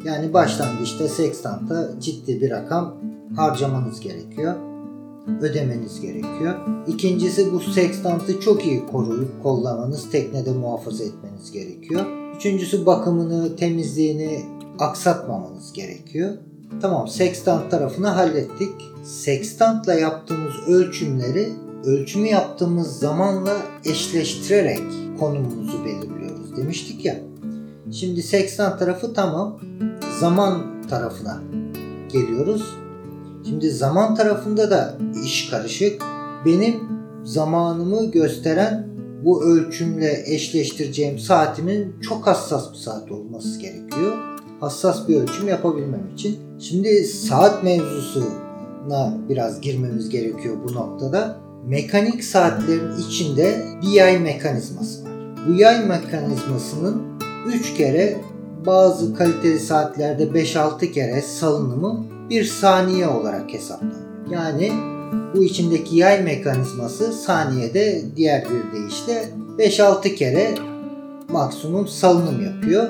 Yani 0.05 0.33
başlangıçta 0.33 1.07
sextanta 1.07 1.89
ciddi 1.99 2.41
bir 2.41 2.51
rakam 2.51 2.93
harcamanız 3.35 3.99
gerekiyor. 3.99 4.55
Ödemeniz 5.41 6.01
gerekiyor. 6.01 6.55
İkincisi 6.87 7.53
bu 7.53 7.59
sextantı 7.59 8.39
çok 8.39 8.65
iyi 8.65 8.85
koruyup 8.85 9.43
kollamanız, 9.43 10.11
teknede 10.11 10.51
muhafaza 10.51 11.03
etmeniz 11.03 11.51
gerekiyor. 11.51 12.05
Üçüncüsü 12.35 12.85
bakımını, 12.85 13.55
temizliğini 13.55 14.41
aksatmamanız 14.79 15.73
gerekiyor. 15.73 16.33
Tamam 16.81 17.07
sextant 17.07 17.71
tarafını 17.71 18.07
hallettik. 18.07 18.73
Sextantla 19.03 19.93
yaptığımız 19.93 20.53
ölçümleri 20.67 21.49
ölçümü 21.85 22.27
yaptığımız 22.27 22.99
zamanla 22.99 23.57
eşleştirerek 23.85 24.81
konumumuzu 25.19 25.85
belirliyoruz 25.85 26.57
demiştik 26.57 27.05
ya. 27.05 27.19
Şimdi 27.91 28.23
sextant 28.23 28.79
tarafı 28.79 29.13
tamam. 29.13 29.59
Zaman 30.19 30.81
tarafına 30.89 31.41
geliyoruz. 32.11 32.77
Şimdi 33.45 33.71
zaman 33.71 34.15
tarafında 34.15 34.71
da 34.71 34.97
iş 35.25 35.49
karışık. 35.49 36.01
Benim 36.45 36.75
zamanımı 37.23 38.11
gösteren 38.11 38.87
bu 39.25 39.43
ölçümle 39.43 40.23
eşleştireceğim 40.25 41.19
saatimin 41.19 41.99
çok 42.01 42.27
hassas 42.27 42.71
bir 42.71 42.77
saat 42.77 43.11
olması 43.11 43.59
gerekiyor. 43.59 44.17
Hassas 44.59 45.07
bir 45.07 45.15
ölçüm 45.15 45.47
yapabilmem 45.47 46.09
için. 46.13 46.37
Şimdi 46.59 47.03
saat 47.03 47.63
mevzusuna 47.63 49.17
biraz 49.29 49.61
girmemiz 49.61 50.09
gerekiyor 50.09 50.55
bu 50.67 50.73
noktada. 50.73 51.42
Mekanik 51.67 52.23
saatlerin 52.23 52.97
içinde 52.97 53.65
bir 53.81 53.87
yay 53.87 54.19
mekanizması 54.19 55.03
var. 55.03 55.11
Bu 55.47 55.53
yay 55.53 55.85
mekanizmasının 55.85 57.03
3 57.47 57.73
kere 57.73 58.17
bazı 58.65 59.15
kaliteli 59.15 59.59
saatlerde 59.59 60.23
5-6 60.23 60.91
kere 60.91 61.21
salınımı 61.21 62.05
1 62.29 62.43
saniye 62.43 63.07
olarak 63.07 63.53
hesaplanıyor. 63.53 63.97
Yani 64.31 64.71
bu 65.35 65.43
içindeki 65.43 65.95
yay 65.95 66.23
mekanizması 66.23 67.13
saniyede 67.13 68.01
diğer 68.15 68.43
bir 68.43 68.79
deyişle 68.79 69.29
5-6 69.57 70.15
kere 70.15 70.55
maksimum 71.29 71.87
salınım 71.87 72.45
yapıyor 72.45 72.89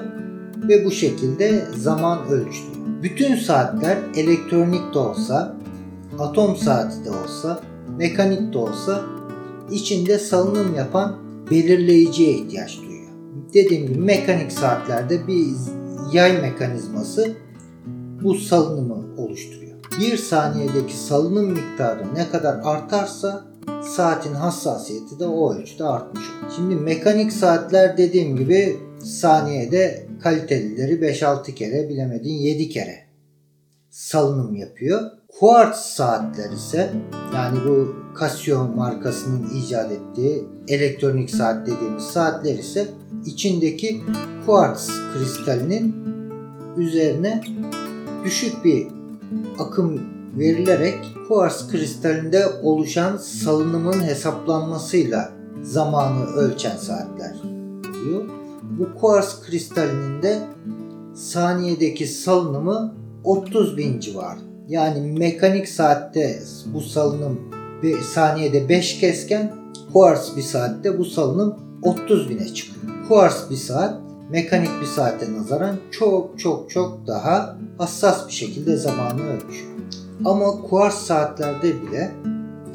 ve 0.67 0.85
bu 0.85 0.91
şekilde 0.91 1.65
zaman 1.77 2.19
ölçülüyor. 2.25 2.73
Bütün 3.03 3.35
saatler 3.35 3.97
elektronik 4.15 4.93
de 4.93 4.99
olsa, 4.99 5.55
atom 6.19 6.55
saati 6.55 7.05
de 7.05 7.11
olsa, 7.11 7.59
mekanik 7.97 8.53
de 8.53 8.57
olsa 8.57 9.05
içinde 9.71 10.19
salınım 10.19 10.75
yapan 10.75 11.15
belirleyiciye 11.51 12.33
ihtiyaç 12.33 12.77
duyuyor. 12.77 13.11
Dediğim 13.53 13.87
gibi 13.87 13.99
mekanik 13.99 14.51
saatlerde 14.51 15.27
bir 15.27 15.47
yay 16.13 16.41
mekanizması 16.41 17.33
bu 18.23 18.35
salınımı 18.35 19.21
oluşturuyor. 19.21 19.77
Bir 19.99 20.17
saniyedeki 20.17 20.97
salınım 20.97 21.51
miktarı 21.51 22.15
ne 22.15 22.29
kadar 22.29 22.59
artarsa 22.63 23.45
saatin 23.83 24.33
hassasiyeti 24.33 25.19
de 25.19 25.25
o 25.25 25.53
ölçüde 25.53 25.83
artmış 25.83 26.23
olur. 26.23 26.53
Şimdi 26.55 26.75
mekanik 26.75 27.33
saatler 27.33 27.97
dediğim 27.97 28.37
gibi 28.37 28.77
saniyede 29.03 30.07
kalitelileri 30.21 30.93
5-6 30.93 31.53
kere 31.55 31.89
bilemedin 31.89 32.33
7 32.33 32.69
kere 32.69 32.99
salınım 33.89 34.55
yapıyor. 34.55 35.01
Quartz 35.39 35.77
saatler 35.77 36.51
ise 36.51 36.93
yani 37.33 37.57
bu 37.67 37.95
Casio 38.19 38.67
markasının 38.75 39.49
icat 39.49 39.91
ettiği 39.91 40.45
elektronik 40.67 41.29
saat 41.29 41.67
dediğimiz 41.67 42.03
saatler 42.03 42.57
ise 42.57 42.87
içindeki 43.25 44.01
quartz 44.45 44.91
kristalinin 45.13 45.95
üzerine 46.77 47.43
düşük 48.25 48.65
bir 48.65 48.87
akım 49.59 50.01
verilerek 50.37 50.99
kuars 51.27 51.67
kristalinde 51.67 52.45
oluşan 52.63 53.17
salınımın 53.17 54.03
hesaplanmasıyla 54.03 55.31
zamanı 55.61 56.25
ölçen 56.25 56.77
saatler 56.77 57.35
diyor. 58.05 58.23
Bu 58.63 58.99
kuars 58.99 59.41
kristalinin 59.41 60.21
de 60.21 60.39
saniyedeki 61.13 62.07
salınımı 62.07 62.95
30 63.23 63.77
bin 63.77 63.99
civarı. 63.99 64.52
Yani 64.67 65.19
mekanik 65.19 65.69
saatte 65.69 66.39
bu 66.65 66.81
salınım 66.81 67.39
saniyede 68.13 68.69
5 68.69 68.99
kesken 68.99 69.51
kuars 69.93 70.37
bir 70.37 70.41
saatte 70.41 70.97
bu 70.97 71.05
salınım 71.05 71.55
30 71.81 72.29
bine 72.29 72.53
çıkıyor. 72.53 72.93
Kuars 73.07 73.49
bir 73.49 73.55
saat 73.55 74.01
mekanik 74.29 74.81
bir 74.81 74.85
saate 74.85 75.33
nazaran 75.33 75.75
çok 75.91 76.39
çok 76.39 76.69
çok 76.69 77.07
daha 77.07 77.57
hassas 77.77 78.27
bir 78.27 78.33
şekilde 78.33 78.77
zamanı 78.77 79.21
ölçüyor. 79.23 79.73
Ama 80.25 80.61
kuars 80.61 80.97
saatlerde 80.97 81.81
bile 81.81 82.11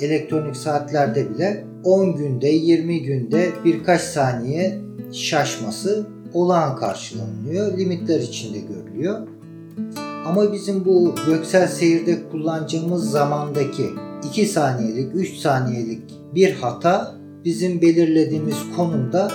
elektronik 0.00 0.56
saatlerde 0.56 1.30
bile 1.30 1.64
10 1.84 2.16
günde 2.16 2.48
20 2.48 3.02
günde 3.02 3.50
birkaç 3.64 4.00
saniye 4.00 4.78
şaşması 5.12 6.06
olağan 6.34 6.76
karşılanıyor. 6.76 7.78
Limitler 7.78 8.20
içinde 8.20 8.58
görülüyor. 8.58 9.28
Ama 10.26 10.52
bizim 10.52 10.84
bu 10.84 11.14
göksel 11.26 11.68
seyirde 11.68 12.28
kullanacağımız 12.30 13.10
zamandaki 13.10 13.90
2 14.30 14.46
saniyelik, 14.46 15.14
3 15.14 15.36
saniyelik 15.36 16.02
bir 16.34 16.52
hata 16.52 17.14
bizim 17.44 17.82
belirlediğimiz 17.82 18.56
konumda 18.76 19.30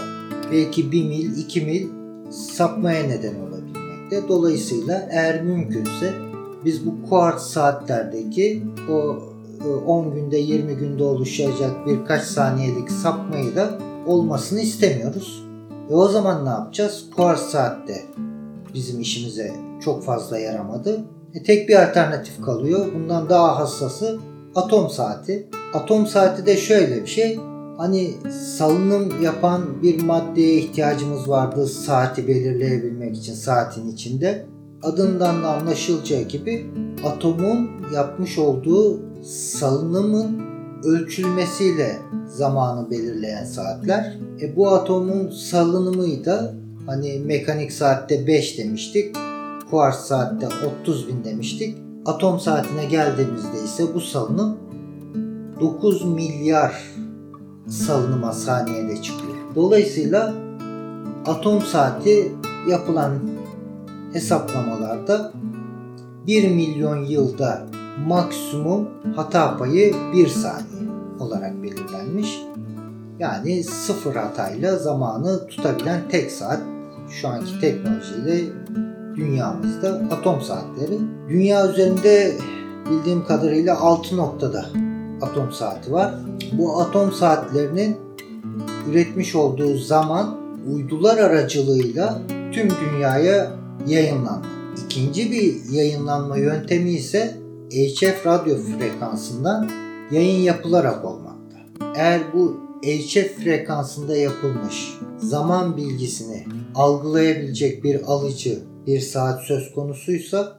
belki 0.52 0.91
1 0.91 1.04
mil, 1.04 1.38
2 1.38 1.62
mil 1.62 1.88
sapmaya 2.32 3.04
neden 3.04 3.36
olabilmekte. 3.36 4.30
Dolayısıyla 4.30 5.08
eğer 5.12 5.43
mümkünse 5.43 6.13
biz 6.65 6.86
bu 6.86 7.10
kuart 7.10 7.41
saatlerdeki 7.41 8.63
o 8.91 9.17
10 9.88 10.06
e, 10.06 10.10
günde 10.15 10.38
20 10.38 10.76
günde 10.76 11.04
oluşacak 11.04 11.88
birkaç 11.88 12.24
saniyelik 12.24 12.91
sapmayı 12.91 13.56
da 13.56 13.80
olmasını 14.08 14.62
istemiyoruz. 14.62 15.43
E 15.89 15.93
o 15.93 16.08
zaman 16.08 16.46
ne 16.46 16.50
yapacağız? 16.50 17.06
Kuart 17.15 17.39
saatte 17.39 18.02
bizim 18.74 19.00
işimize 19.02 19.54
çok 19.86 20.04
fazla 20.04 20.39
yaramadı. 20.39 21.06
E 21.34 21.43
tek 21.43 21.69
bir 21.69 21.89
alternatif 21.89 22.41
kalıyor. 22.41 22.86
Bundan 22.96 23.30
daha 23.30 23.60
hassası 23.60 24.19
atom 24.56 24.89
saati. 24.89 25.50
Atom 25.74 26.08
saati 26.08 26.46
de 26.46 26.58
şöyle 26.58 27.02
bir 27.02 27.08
şey 27.08 27.39
hani 27.78 28.13
salınım 28.58 29.24
yapan 29.24 29.84
bir 29.84 30.04
maddeye 30.04 30.56
ihtiyacımız 30.56 31.30
vardı 31.30 31.67
saati 31.67 32.28
belirleyebilmek 32.28 33.17
için 33.17 33.34
saatin 33.34 33.91
içinde. 33.91 34.46
Adından 34.84 35.43
da 35.43 35.50
anlaşılacağı 35.50 36.22
gibi 36.22 36.65
atomun 37.06 37.69
yapmış 37.93 38.38
olduğu 38.38 39.00
salınımın 39.24 40.41
ölçülmesiyle 40.84 41.98
zamanı 42.28 42.91
belirleyen 42.91 43.46
saatler. 43.46 44.17
E 44.41 44.56
bu 44.56 44.69
atomun 44.69 45.30
salınımı 45.30 46.26
da 46.26 46.54
Hani 46.86 47.19
mekanik 47.19 47.72
saatte 47.72 48.28
5 48.28 48.58
demiştik. 48.58 49.15
Kuartz 49.73 49.97
saatte 49.97 50.47
30 50.81 51.07
bin 51.07 51.23
demiştik. 51.23 51.77
Atom 52.05 52.39
saatine 52.39 52.86
geldiğimizde 52.86 53.63
ise 53.63 53.93
bu 53.93 54.01
salınım 54.01 54.57
9 55.59 56.05
milyar 56.05 56.83
salınıma 57.67 58.31
saniyede 58.31 59.01
çıkıyor. 59.01 59.33
Dolayısıyla 59.55 60.33
atom 61.25 61.62
saati 61.62 62.31
yapılan 62.69 63.19
hesaplamalarda 64.13 65.33
1 66.27 66.51
milyon 66.51 67.05
yılda 67.05 67.65
maksimum 68.07 68.89
hata 69.15 69.57
payı 69.57 69.95
1 70.13 70.27
saniye 70.27 70.89
olarak 71.19 71.63
belirlenmiş. 71.63 72.41
Yani 73.19 73.63
sıfır 73.63 74.15
hatayla 74.15 74.77
zamanı 74.77 75.47
tutabilen 75.47 76.01
tek 76.09 76.31
saat 76.31 76.62
şu 77.09 77.27
anki 77.27 77.59
teknolojiyle 77.62 78.43
dünyamızda 79.15 80.02
atom 80.12 80.41
saatleri. 80.41 80.99
Dünya 81.30 81.69
üzerinde 81.69 82.34
bildiğim 82.89 83.26
kadarıyla 83.26 83.80
6 83.80 84.17
noktada 84.17 84.65
atom 85.21 85.52
saati 85.52 85.91
var. 85.91 86.15
Bu 86.52 86.82
atom 86.82 87.12
saatlerinin 87.12 87.97
üretmiş 88.89 89.36
olduğu 89.36 89.78
zaman 89.78 90.38
uydular 90.73 91.17
aracılığıyla 91.17 92.21
tüm 92.52 92.69
dünyaya 92.69 93.52
yayınlandı. 93.88 94.47
İkinci 94.86 95.32
bir 95.32 95.71
yayınlanma 95.71 96.38
yöntemi 96.38 96.91
ise 96.91 97.38
HF 97.71 98.26
radyo 98.26 98.56
frekansından 98.58 99.69
yayın 100.12 100.41
yapılarak 100.41 101.06
olmakta. 101.06 101.58
Eğer 101.95 102.21
bu 102.34 102.58
HF 102.84 103.43
frekansında 103.43 104.15
yapılmış 104.15 104.97
zaman 105.17 105.78
bilgisini 105.78 106.45
algılayabilecek 106.76 107.84
bir 107.84 108.02
alıcı 108.02 108.72
bir 108.88 109.00
saat 109.00 109.41
söz 109.41 109.74
konusuysa 109.74 110.58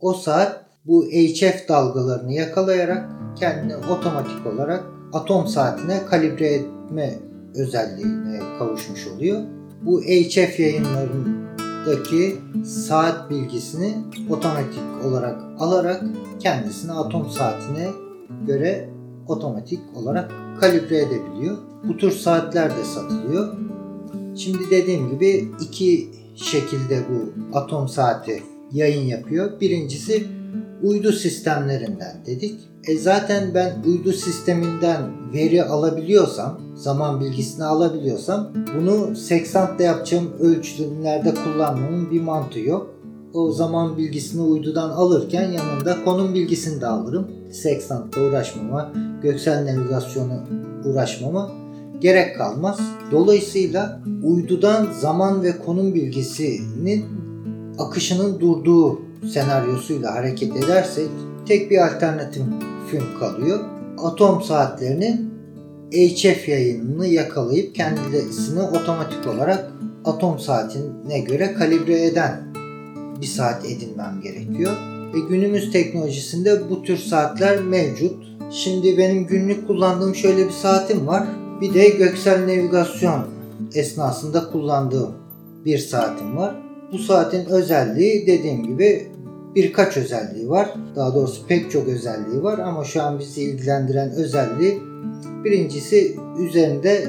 o 0.00 0.14
saat 0.14 0.64
bu 0.86 1.04
HF 1.04 1.68
dalgalarını 1.68 2.32
yakalayarak 2.32 3.10
kendini 3.36 3.76
otomatik 3.76 4.46
olarak 4.54 4.84
atom 5.12 5.46
saatine 5.46 6.06
kalibre 6.06 6.46
etme 6.46 7.18
özelliğine 7.54 8.40
kavuşmuş 8.58 9.06
oluyor. 9.06 9.42
Bu 9.82 10.02
HF 10.02 10.60
yayınlarındaki 10.60 12.36
saat 12.64 13.30
bilgisini 13.30 13.94
otomatik 14.30 15.04
olarak 15.04 15.42
alarak 15.58 16.02
kendisini 16.38 16.92
atom 16.92 17.30
saatine 17.30 17.88
göre 18.46 18.90
otomatik 19.28 19.80
olarak 19.94 20.32
kalibre 20.60 20.98
edebiliyor. 20.98 21.56
Bu 21.88 21.96
tür 21.96 22.10
saatler 22.10 22.70
de 22.70 22.84
satılıyor. 22.84 23.54
Şimdi 24.36 24.70
dediğim 24.70 25.10
gibi 25.10 25.48
iki 25.60 26.19
şekilde 26.44 27.02
bu 27.10 27.32
atom 27.58 27.88
saati 27.88 28.42
yayın 28.72 29.06
yapıyor. 29.06 29.60
Birincisi 29.60 30.26
uydu 30.82 31.12
sistemlerinden 31.12 32.22
dedik. 32.26 32.60
E 32.88 32.98
zaten 32.98 33.54
ben 33.54 33.82
uydu 33.86 34.12
sisteminden 34.12 35.00
veri 35.32 35.64
alabiliyorsam, 35.64 36.60
zaman 36.74 37.20
bilgisini 37.20 37.64
alabiliyorsam 37.64 38.52
bunu 38.76 39.16
seksantla 39.16 39.84
yapacağım 39.84 40.32
ölçümlerde 40.40 41.34
kullanmamın 41.34 42.10
bir 42.10 42.20
mantığı 42.20 42.60
yok. 42.60 42.94
O 43.34 43.52
zaman 43.52 43.96
bilgisini 43.96 44.42
uydudan 44.42 44.90
alırken 44.90 45.52
yanında 45.52 46.04
konum 46.04 46.34
bilgisini 46.34 46.80
de 46.80 46.86
alırım. 46.86 47.30
Seksantla 47.52 48.22
uğraşmama, 48.22 48.92
göksel 49.22 49.64
navigasyonu 49.64 50.40
uğraşmama 50.84 51.59
gerek 52.00 52.36
kalmaz. 52.38 52.80
Dolayısıyla 53.10 54.02
uydudan 54.22 54.88
zaman 55.00 55.42
ve 55.42 55.58
konum 55.58 55.94
bilgisinin 55.94 57.04
akışının 57.78 58.40
durduğu 58.40 59.00
senaryosuyla 59.32 60.14
hareket 60.14 60.56
edersek 60.56 61.08
tek 61.46 61.70
bir 61.70 61.86
alternatifim 61.86 63.04
kalıyor. 63.20 63.60
Atom 63.98 64.42
saatlerinin 64.42 65.30
HF 65.92 66.48
yayınını 66.48 67.06
yakalayıp 67.06 67.74
kendisini 67.74 68.62
otomatik 68.62 69.26
olarak 69.34 69.72
atom 70.04 70.38
saatine 70.38 71.18
göre 71.18 71.54
kalibre 71.54 72.06
eden 72.06 72.54
bir 73.20 73.26
saat 73.26 73.64
edinmem 73.64 74.20
gerekiyor. 74.22 74.72
Ve 75.14 75.18
günümüz 75.28 75.72
teknolojisinde 75.72 76.70
bu 76.70 76.82
tür 76.82 76.96
saatler 76.96 77.62
mevcut. 77.62 78.24
Şimdi 78.50 78.98
benim 78.98 79.26
günlük 79.26 79.66
kullandığım 79.66 80.14
şöyle 80.14 80.46
bir 80.46 80.52
saatim 80.52 81.06
var. 81.06 81.26
Bir 81.60 81.74
de 81.74 81.88
göksel 81.88 82.42
navigasyon 82.42 83.24
esnasında 83.74 84.50
kullandığım 84.50 85.14
bir 85.64 85.78
saatim 85.78 86.36
var. 86.36 86.56
Bu 86.92 86.98
saatin 86.98 87.44
özelliği 87.46 88.26
dediğim 88.26 88.66
gibi 88.66 89.06
birkaç 89.54 89.96
özelliği 89.96 90.50
var. 90.50 90.74
Daha 90.96 91.14
doğrusu 91.14 91.46
pek 91.46 91.70
çok 91.70 91.88
özelliği 91.88 92.42
var 92.42 92.58
ama 92.58 92.84
şu 92.84 93.02
an 93.02 93.18
bizi 93.18 93.42
ilgilendiren 93.42 94.10
özelliği 94.10 94.82
birincisi 95.44 96.16
üzerinde 96.38 97.08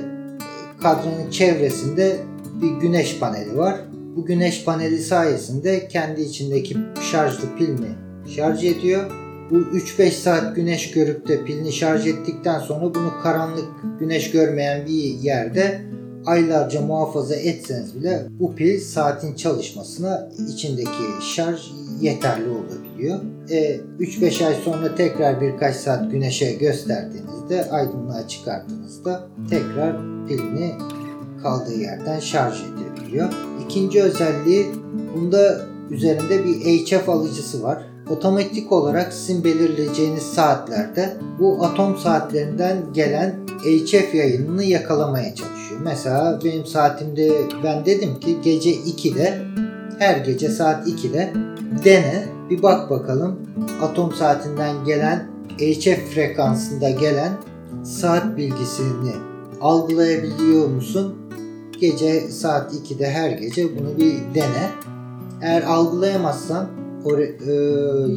kadranın 0.81 1.29
çevresinde 1.31 2.17
bir 2.61 2.71
güneş 2.81 3.19
paneli 3.19 3.57
var. 3.57 3.75
Bu 4.15 4.25
güneş 4.25 4.65
paneli 4.65 4.99
sayesinde 4.99 5.87
kendi 5.87 6.21
içindeki 6.21 6.77
şarjlı 7.11 7.57
pilini 7.57 7.91
şarj 8.35 8.63
ediyor. 8.63 9.11
Bu 9.51 9.55
3-5 9.55 10.11
saat 10.11 10.55
güneş 10.55 10.91
görüp 10.91 11.27
de 11.27 11.45
pilini 11.45 11.71
şarj 11.71 12.07
ettikten 12.07 12.59
sonra 12.59 12.95
bunu 12.95 13.11
karanlık 13.23 13.65
güneş 13.99 14.31
görmeyen 14.31 14.85
bir 14.87 15.03
yerde 15.03 15.81
aylarca 16.25 16.81
muhafaza 16.81 17.35
etseniz 17.35 17.95
bile 17.95 18.27
bu 18.39 18.55
pil 18.55 18.79
saatin 18.79 19.35
çalışmasına 19.35 20.29
içindeki 20.53 21.25
şarj 21.35 21.71
yeterli 22.01 22.49
olabiliyor. 22.49 23.19
E, 23.49 23.79
3-5 23.99 24.45
ay 24.47 24.55
sonra 24.65 24.95
tekrar 24.95 25.41
birkaç 25.41 25.75
saat 25.75 26.11
güneşe 26.11 26.53
gösterdiğinizde 26.53 27.69
aydınlığa 27.71 28.27
çıkarttığınızda 28.27 29.27
tekrar 29.49 29.97
pilini 30.27 30.73
kaldığı 31.43 31.79
yerden 31.79 32.19
şarj 32.19 32.61
edebiliyor. 32.61 33.33
İkinci 33.65 34.03
özelliği 34.03 34.65
bunda 35.15 35.61
üzerinde 35.89 36.45
bir 36.45 36.55
HF 36.55 37.09
alıcısı 37.09 37.63
var. 37.63 37.90
Otomatik 38.11 38.71
olarak 38.71 39.13
sizin 39.13 39.43
belirleyeceğiniz 39.43 40.23
saatlerde 40.23 41.17
bu 41.39 41.65
atom 41.65 41.97
saatlerinden 41.97 42.77
gelen 42.93 43.35
HF 43.63 44.15
yayınını 44.15 44.63
yakalamaya 44.63 45.35
çalışıyor. 45.35 45.81
Mesela 45.83 46.39
benim 46.43 46.65
saatimde 46.65 47.31
ben 47.63 47.85
dedim 47.85 48.19
ki 48.19 48.37
gece 48.43 48.71
2'de 48.71 49.41
her 49.99 50.17
gece 50.17 50.49
saat 50.49 50.87
2'de 50.87 51.33
dene 51.85 52.25
bir 52.49 52.63
bak 52.63 52.89
bakalım 52.89 53.39
atom 53.81 54.13
saatinden 54.13 54.85
gelen 54.85 55.27
HF 55.59 56.13
frekansında 56.13 56.89
gelen 56.89 57.31
saat 57.83 58.37
bilgisini 58.37 59.13
algılayabiliyor 59.61 60.67
musun? 60.67 61.15
Gece 61.79 62.19
saat 62.19 62.73
2'de 62.73 63.09
her 63.09 63.29
gece 63.29 63.79
bunu 63.79 63.97
bir 63.97 64.35
dene. 64.35 64.69
Eğer 65.41 65.61
algılayamazsan 65.61 66.80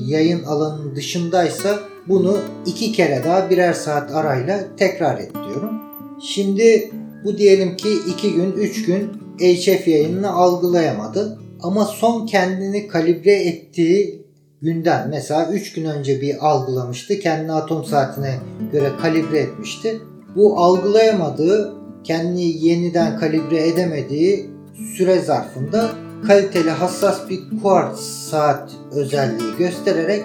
yayın 0.07 0.45
alanının 0.45 0.97
dışındaysa 0.97 1.79
bunu 2.09 2.39
iki 2.67 2.93
kere 2.93 3.23
daha 3.25 3.51
birer 3.51 3.73
saat 3.73 4.13
arayla 4.13 4.61
tekrar 4.77 5.19
et 5.19 5.35
diyorum. 5.35 5.81
Şimdi 6.23 6.91
bu 7.25 7.39
diyelim 7.39 7.77
ki 7.77 7.89
iki 8.09 8.33
gün, 8.33 8.53
üç 8.53 8.87
gün 8.87 9.11
HF 9.39 9.89
yayınını 9.89 10.33
algılayamadı. 10.33 11.39
Ama 11.63 11.85
son 11.85 12.27
kendini 12.27 12.89
kalibre 12.89 13.33
ettiği 13.33 14.25
günden 14.63 15.09
mesela 15.09 15.51
3 15.53 15.73
gün 15.73 15.85
önce 15.85 16.21
bir 16.21 16.47
algılamıştı. 16.47 17.19
Kendini 17.19 17.53
atom 17.53 17.85
saatine 17.85 18.35
göre 18.73 18.89
kalibre 19.03 19.39
etmişti. 19.39 20.01
Bu 20.37 20.59
algılayamadığı, 20.59 21.75
kendini 22.05 22.67
yeniden 22.67 23.19
kalibre 23.19 23.69
edemediği 23.69 24.51
süre 24.97 25.19
zarfında 25.19 25.91
kaliteli 26.27 26.71
hassas 26.71 27.31
bir 27.31 27.41
kuartz 27.63 28.01
saat 28.01 28.73
özelliği 28.93 29.57
göstererek 29.59 30.25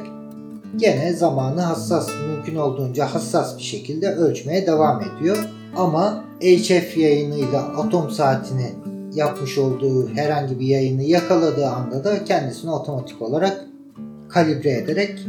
gene 0.75 1.13
zamanı 1.13 1.61
hassas 1.61 2.09
mümkün 2.27 2.55
olduğunca 2.55 3.05
hassas 3.05 3.57
bir 3.57 3.63
şekilde 3.63 4.15
ölçmeye 4.15 4.67
devam 4.67 5.01
ediyor. 5.01 5.37
Ama 5.75 6.23
HF 6.41 6.97
yayınıyla 6.97 7.61
atom 7.61 8.11
saatini 8.11 8.71
yapmış 9.13 9.57
olduğu 9.57 10.09
herhangi 10.09 10.59
bir 10.59 10.65
yayını 10.65 11.03
yakaladığı 11.03 11.67
anda 11.67 12.03
da 12.03 12.23
kendisini 12.23 12.71
otomatik 12.71 13.21
olarak 13.21 13.65
kalibre 14.29 14.71
ederek 14.71 15.19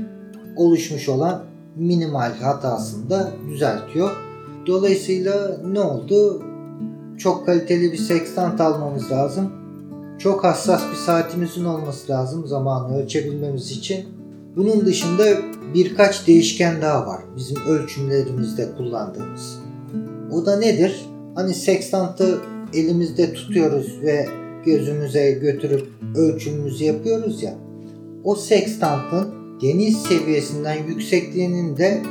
oluşmuş 0.57 1.09
olan 1.09 1.43
minimal 1.77 2.33
hatasını 2.41 3.11
da 3.11 3.29
düzeltiyor. 3.49 4.11
Dolayısıyla 4.67 5.57
ne 5.73 5.81
oldu? 5.81 6.43
Çok 7.19 7.47
kaliteli 7.47 7.93
bir 7.93 7.99
sextant 7.99 8.61
almamız 8.61 9.11
lazım. 9.11 9.60
Çok 10.23 10.45
hassas 10.45 10.83
bir 10.91 10.97
saatimizin 10.97 11.65
olması 11.65 12.13
lazım 12.13 12.47
zamanı 12.47 13.03
ölçebilmemiz 13.03 13.71
için. 13.71 14.05
Bunun 14.57 14.87
dışında 14.87 15.25
birkaç 15.75 16.27
değişken 16.27 16.83
daha 16.83 17.07
var 17.07 17.21
bizim 17.37 17.57
ölçümlerimizde 17.69 18.69
kullandığımız. 18.77 19.59
O 20.33 20.47
da 20.47 20.59
nedir? 20.59 21.01
Hani 21.35 21.55
sextantı 21.55 22.41
elimizde 22.75 23.33
tutuyoruz 23.33 24.01
ve 24.03 24.27
gözümüze 24.65 25.31
götürüp 25.31 25.89
ölçümümüzü 26.17 26.85
yapıyoruz 26.85 27.43
ya. 27.43 27.55
O 28.25 28.35
sekstantın 28.35 29.35
deniz 29.63 30.03
seviyesinden 30.03 30.85
yüksekliğinin 30.89 31.77
de 31.77 32.03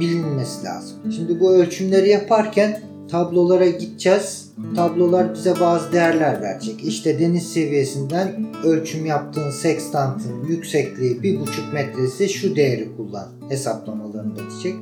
bilinmesi 0.00 0.64
lazım. 0.64 0.96
Şimdi 1.16 1.40
bu 1.40 1.50
ölçümleri 1.50 2.08
yaparken 2.08 2.82
tablolara 3.10 3.66
gideceğiz. 3.66 4.47
Tablolar 4.76 5.34
bize 5.34 5.60
bazı 5.60 5.92
değerler 5.92 6.42
verecek. 6.42 6.84
İşte 6.84 7.18
deniz 7.18 7.52
seviyesinden 7.52 8.46
ölçüm 8.64 9.06
yaptığın 9.06 9.50
sekstantın 9.50 10.44
yüksekliği 10.48 11.16
1,5 11.16 11.72
metre 11.74 12.04
ise 12.04 12.28
şu 12.28 12.56
değeri 12.56 12.96
kullan 12.96 13.28
hesaplamalarında 13.48 14.40
diyecek. 14.50 14.74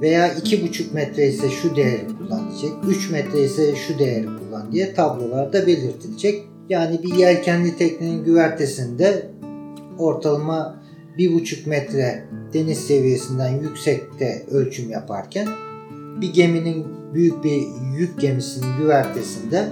Veya 0.00 0.28
2,5 0.28 0.94
metre 0.94 1.28
ise 1.28 1.50
şu 1.50 1.76
değeri 1.76 2.06
kullan 2.18 2.50
diyecek. 2.50 2.72
3 2.88 3.10
metre 3.10 3.44
ise 3.44 3.74
şu 3.76 3.98
değeri 3.98 4.26
kullan 4.26 4.72
diye 4.72 4.94
tablolarda 4.94 5.66
belirtilecek. 5.66 6.44
Yani 6.68 7.02
bir 7.02 7.14
yelkenli 7.14 7.76
teknenin 7.76 8.24
güvertesinde 8.24 9.30
ortalama 9.98 10.82
1,5 11.18 11.68
metre 11.68 12.24
deniz 12.52 12.78
seviyesinden 12.78 13.60
yüksekte 13.60 14.46
ölçüm 14.50 14.90
yaparken 14.90 15.48
bir 16.20 16.32
geminin 16.32 16.99
büyük 17.14 17.44
bir 17.44 17.66
yük 17.98 18.20
gemisinin 18.20 18.76
güvertesinde 18.78 19.68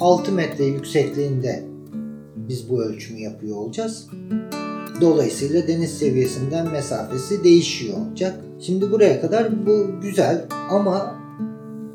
6 0.00 0.32
metre 0.32 0.64
yüksekliğinde 0.64 1.64
biz 2.36 2.70
bu 2.70 2.82
ölçümü 2.82 3.20
yapıyor 3.20 3.56
olacağız. 3.56 4.08
Dolayısıyla 5.00 5.68
deniz 5.68 5.98
seviyesinden 5.98 6.72
mesafesi 6.72 7.44
değişiyor 7.44 7.98
olacak. 7.98 8.40
Şimdi 8.60 8.92
buraya 8.92 9.20
kadar 9.20 9.66
bu 9.66 9.86
güzel 10.02 10.44
ama 10.70 11.16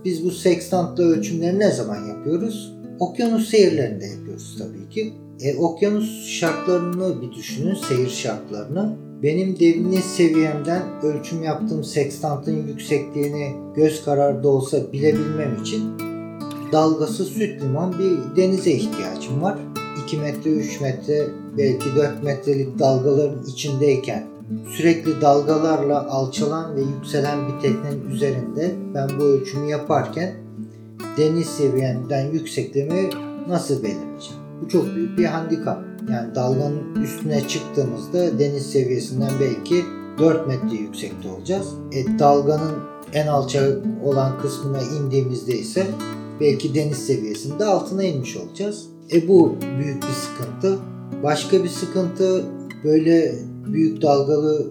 biz 0.06 0.26
bu 0.26 0.32
sekstantla 0.32 1.04
ölçümleri 1.04 1.60
ne 1.60 1.72
zaman 1.72 2.08
yapıyoruz? 2.08 2.76
Okyanus 3.00 3.50
seyirlerinde 3.50 4.06
yapıyoruz 4.06 4.58
tabii 4.60 4.90
ki. 4.90 5.14
E, 5.42 5.56
okyanus 5.56 6.28
şartlarını 6.28 7.22
bir 7.22 7.32
düşünün, 7.32 7.78
seyir 7.90 8.10
şartlarını. 8.10 8.96
Benim 9.24 9.60
deniz 9.60 10.06
seviyemden 10.06 10.82
ölçüm 11.04 11.44
yaptığım 11.44 11.84
sekstantın 11.84 12.68
yüksekliğini 12.68 13.56
göz 13.76 14.06
kararı 14.06 14.44
da 14.44 14.50
olsa 14.50 14.94
bilebilmem 14.94 15.58
için 15.62 15.84
dalgası 16.72 17.26
süt 17.26 17.62
liman 17.62 17.94
bir 18.00 18.42
denize 18.42 18.72
ihtiyacım 18.72 19.42
var. 19.42 19.60
2 20.06 20.18
metre, 20.18 20.50
3 20.50 20.82
metre, 20.82 21.28
belki 21.58 21.96
4 21.96 22.24
metrelik 22.24 22.80
dalgaların 22.80 23.44
içindeyken 23.48 24.28
sürekli 24.68 25.22
dalgalarla 25.22 26.10
alçalan 26.10 26.76
ve 26.76 26.82
yükselen 26.82 27.40
bir 27.48 27.62
teknenin 27.62 28.10
üzerinde 28.10 28.76
ben 28.94 29.10
bu 29.20 29.24
ölçümü 29.24 29.70
yaparken 29.70 30.34
deniz 31.18 31.48
seviyemden 31.48 32.32
yüksekliğimi 32.32 33.10
nasıl 33.48 33.84
belirleyeceğim? 33.84 34.40
Bu 34.62 34.70
çok 34.70 34.96
büyük 34.96 35.18
bir 35.18 35.26
handikap. 35.26 35.89
Yani 36.12 36.36
dalganın 36.36 36.96
üstüne 37.04 37.48
çıktığımızda 37.48 38.40
deniz 38.40 38.72
seviyesinden 38.72 39.32
belki 39.40 39.86
4 40.20 40.48
metre 40.48 40.76
yüksekte 40.76 41.30
olacağız. 41.30 41.68
E, 41.92 42.20
dalganın 42.20 42.76
en 43.14 43.28
alçak 43.28 43.78
olan 44.04 44.42
kısmına 44.42 44.82
indiğimizde 44.82 45.58
ise 45.58 45.88
belki 46.40 46.76
deniz 46.76 46.98
seviyesinde 46.98 47.66
altına 47.66 48.04
inmiş 48.04 48.38
olacağız. 48.38 48.86
E 49.12 49.28
bu 49.28 49.56
büyük 49.80 50.04
bir 50.04 50.08
sıkıntı. 50.08 50.80
Başka 51.24 51.64
bir 51.64 51.70
sıkıntı 51.70 52.46
böyle 52.84 53.36
büyük 53.66 54.02
dalgalı 54.02 54.68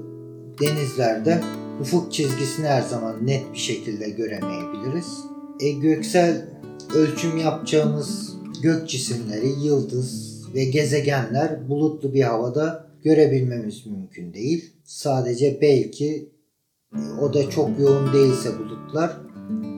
denizlerde 0.61 1.41
ufuk 1.81 2.13
çizgisini 2.13 2.67
her 2.67 2.83
zaman 2.83 3.27
net 3.27 3.53
bir 3.53 3.59
şekilde 3.59 4.11
göremeyebiliriz. 4.11 5.19
E 5.61 5.71
göksel 5.71 6.49
ölçüm 6.95 7.37
yapacağımız 7.37 8.37
gök 8.63 8.89
cisimleri, 8.89 9.49
yıldız 9.49 10.28
ve 10.55 10.65
gezegenler 10.65 11.69
bulutlu 11.69 12.15
bir 12.15 12.23
havada 12.23 12.87
görebilmemiz 13.05 13.87
mümkün 13.87 14.35
değil. 14.35 14.73
Sadece 14.85 15.59
belki 15.61 16.29
e, 16.95 17.01
o 17.23 17.35
da 17.35 17.51
çok 17.51 17.79
yoğun 17.81 18.13
değilse 18.13 18.59
bulutlar 18.59 19.17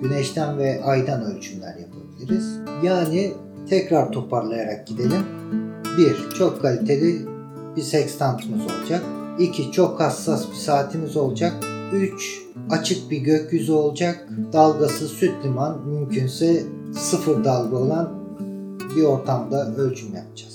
güneşten 0.03 0.59
ve 0.59 0.83
aydan 0.85 1.23
ölçümler 1.23 1.77
yapabiliriz. 1.77 2.59
Yani 2.85 3.33
tekrar 3.69 4.13
toparlayarak 4.13 4.87
gidelim. 4.87 5.23
1. 5.99 6.35
Çok 6.39 6.63
kaliteli 6.63 7.27
bir 7.77 7.83
sekstantımız 7.83 8.61
olacak. 8.61 9.03
2. 9.39 9.73
Çok 9.73 10.01
hassas 10.01 10.51
bir 10.51 10.57
saatimiz 10.57 11.17
olacak. 11.17 11.53
3. 11.93 12.43
Açık 12.71 13.11
bir 13.11 13.19
gökyüzü 13.19 13.73
olacak. 13.73 14.29
Dalgası 14.53 15.09
süt 15.09 15.45
liman 15.45 15.89
mümkünse 15.89 16.63
sıfır 16.93 17.45
dalga 17.45 17.77
olan 17.77 18.21
bir 18.97 19.03
ortamda 19.03 19.75
ölçüm 19.77 20.15
yapacağız. 20.15 20.50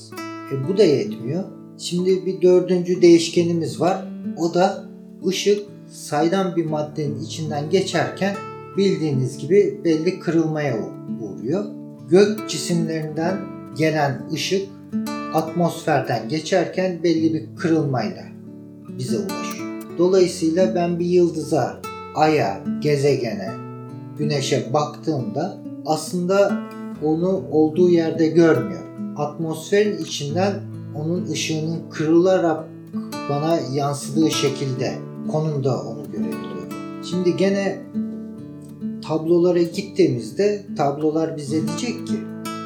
E, 0.51 0.67
bu 0.67 0.77
da 0.77 0.84
yetmiyor. 0.84 1.43
Şimdi 1.77 2.25
bir 2.25 2.41
dördüncü 2.41 3.01
değişkenimiz 3.01 3.81
var. 3.81 4.08
O 4.38 4.53
da 4.53 4.86
ışık 5.27 5.60
saydam 5.88 6.55
bir 6.55 6.65
maddenin 6.65 7.19
içinden 7.19 7.69
geçerken 7.69 8.36
bildiğiniz 8.77 9.38
gibi 9.38 9.81
belli 9.84 10.19
kırılmaya 10.19 10.75
uğruyor. 11.21 11.65
Gök 12.10 12.49
cisimlerinden 12.49 13.38
gelen 13.77 14.29
ışık 14.34 14.69
atmosferden 15.34 16.29
geçerken 16.29 17.03
belli 17.03 17.34
bir 17.34 17.55
kırılmayla 17.55 18.23
bize 18.97 19.17
ulaşıyor. 19.17 19.84
Dolayısıyla 19.97 20.75
ben 20.75 20.99
bir 20.99 21.05
yıldıza, 21.05 21.81
aya, 22.15 22.63
gezegene, 22.81 23.49
güneşe 24.17 24.73
baktığımda 24.73 25.58
aslında 25.86 26.60
onu 27.03 27.43
olduğu 27.51 27.89
yerde 27.89 28.27
görmüyorum. 28.27 28.86
Atmosferin 29.17 29.97
içinden 29.97 30.54
onun 30.95 31.25
ışığının 31.25 31.89
kırılarak 31.89 32.65
bana 33.30 33.60
yansıdığı 33.73 34.32
şekilde 34.32 34.93
konumda 35.32 35.82
onu 35.82 36.12
görebiliyorum. 36.12 37.04
Şimdi 37.10 37.38
gene 37.38 37.82
tablolara 39.08 39.62
gittiğimizde 39.62 40.65
tablolar 40.78 41.38
bize 41.38 41.67
diyecek 41.67 42.08
ki 42.08 42.13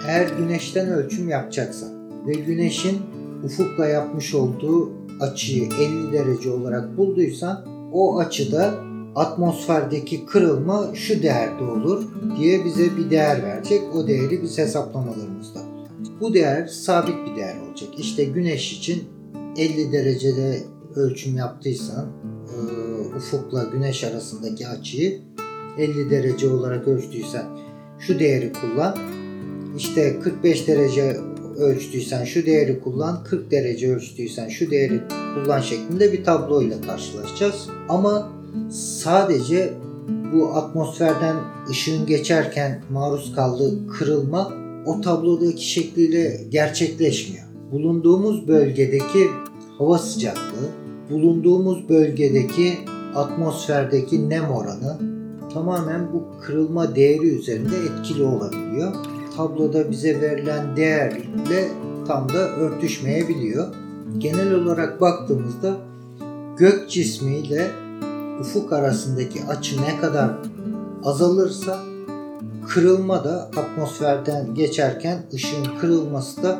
eğer 0.07 0.27
güneşten 0.37 0.89
ölçüm 0.89 1.29
yapacaksan 1.29 1.89
ve 2.27 2.33
güneşin 2.33 2.97
ufukla 3.43 3.85
yapmış 3.85 4.35
olduğu 4.35 4.91
açıyı 5.19 5.63
50 5.63 6.13
derece 6.13 6.51
olarak 6.51 6.97
bulduysan 6.97 7.65
o 7.93 8.19
açıda 8.19 8.73
atmosferdeki 9.15 10.25
kırılma 10.25 10.87
şu 10.93 11.23
değerde 11.23 11.63
olur 11.63 12.03
diye 12.39 12.65
bize 12.65 12.97
bir 12.97 13.09
değer 13.09 13.43
verecek. 13.43 13.81
O 13.95 14.07
değeri 14.07 14.41
biz 14.41 14.57
hesaplamalarımızda. 14.57 15.68
Bu 16.21 16.33
değer 16.33 16.67
sabit 16.67 17.15
bir 17.25 17.35
değer 17.35 17.57
olacak. 17.67 17.89
İşte 17.97 18.23
güneş 18.23 18.73
için 18.73 19.03
50 19.57 19.91
derecede 19.91 20.63
ölçüm 20.95 21.37
yaptıysan 21.37 22.07
e, 22.47 22.57
ufukla 23.17 23.63
güneş 23.63 24.03
arasındaki 24.03 24.67
açıyı 24.67 25.21
50 25.77 26.09
derece 26.09 26.49
olarak 26.49 26.87
ölçtüysen 26.87 27.45
şu 27.99 28.19
değeri 28.19 28.51
kullan. 28.53 28.97
İşte 29.77 30.19
45 30.19 30.67
derece 30.67 31.17
ölçtüysen 31.57 32.23
şu 32.23 32.45
değeri 32.45 32.79
kullan, 32.79 33.23
40 33.23 33.51
derece 33.51 33.95
ölçtüysen 33.95 34.49
şu 34.49 34.71
değeri 34.71 35.01
kullan 35.35 35.61
şeklinde 35.61 36.13
bir 36.13 36.23
tablo 36.23 36.61
ile 36.61 36.81
karşılaşacağız. 36.81 37.67
Ama 37.89 38.31
sadece 38.71 39.73
bu 40.33 40.53
atmosferden 40.55 41.35
ışığın 41.69 42.05
geçerken 42.05 42.83
maruz 42.89 43.35
kaldığı 43.35 43.87
kırılma 43.87 44.53
o 44.89 45.01
tablodaki 45.01 45.65
şekliyle 45.65 46.41
gerçekleşmiyor. 46.49 47.45
Bulunduğumuz 47.71 48.47
bölgedeki 48.47 49.27
hava 49.77 49.97
sıcaklığı, 49.97 50.69
bulunduğumuz 51.09 51.89
bölgedeki 51.89 52.73
atmosferdeki 53.15 54.29
nem 54.29 54.51
oranı 54.51 54.97
tamamen 55.53 56.13
bu 56.13 56.41
kırılma 56.41 56.95
değeri 56.95 57.27
üzerinde 57.27 57.75
etkili 57.75 58.23
olabiliyor. 58.23 58.95
Tabloda 59.37 59.91
bize 59.91 60.21
verilen 60.21 60.75
değerle 60.75 61.67
tam 62.07 62.29
da 62.29 62.49
örtüşmeyebiliyor. 62.49 63.67
Genel 64.17 64.53
olarak 64.53 65.01
baktığımızda 65.01 65.77
gök 66.57 66.89
cismi 66.89 67.35
ile 67.35 67.67
ufuk 68.41 68.73
arasındaki 68.73 69.45
açı 69.45 69.81
ne 69.81 70.01
kadar 70.01 70.31
azalırsa 71.03 71.88
kırılma 72.69 73.23
da 73.23 73.51
atmosferden 73.57 74.53
geçerken 74.55 75.23
ışığın 75.33 75.65
kırılması 75.81 76.43
da 76.43 76.59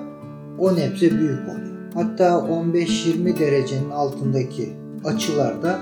o 0.59 0.75
nebze 0.75 1.11
büyük 1.11 1.49
oluyor. 1.49 1.93
Hatta 1.93 2.29
15-20 2.29 3.39
derecenin 3.39 3.89
altındaki 3.89 4.73
açılarda 5.05 5.79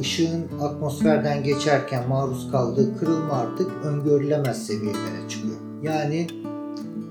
ışığın 0.00 0.44
atmosferden 0.60 1.44
geçerken 1.44 2.08
maruz 2.08 2.50
kaldığı 2.50 2.98
kırılma 2.98 3.32
artık 3.32 3.70
öngörülemez 3.84 4.66
seviyelere 4.66 5.28
çıkıyor. 5.28 5.56
Yani 5.82 6.26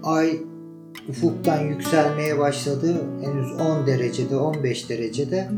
ay 0.03 0.41
ufuktan 1.09 1.59
yükselmeye 1.59 2.39
başladı. 2.39 2.95
Henüz 3.21 3.51
10 3.51 3.87
derecede 3.87 4.37
15 4.37 4.89
derecede 4.89 5.49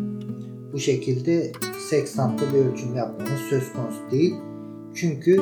bu 0.73 0.79
şekilde 0.79 1.51
seksantlı 1.89 2.45
bir 2.53 2.65
ölçüm 2.65 2.95
yapmamız 2.95 3.41
söz 3.49 3.73
konusu 3.73 4.11
değil. 4.11 4.35
Çünkü 4.95 5.41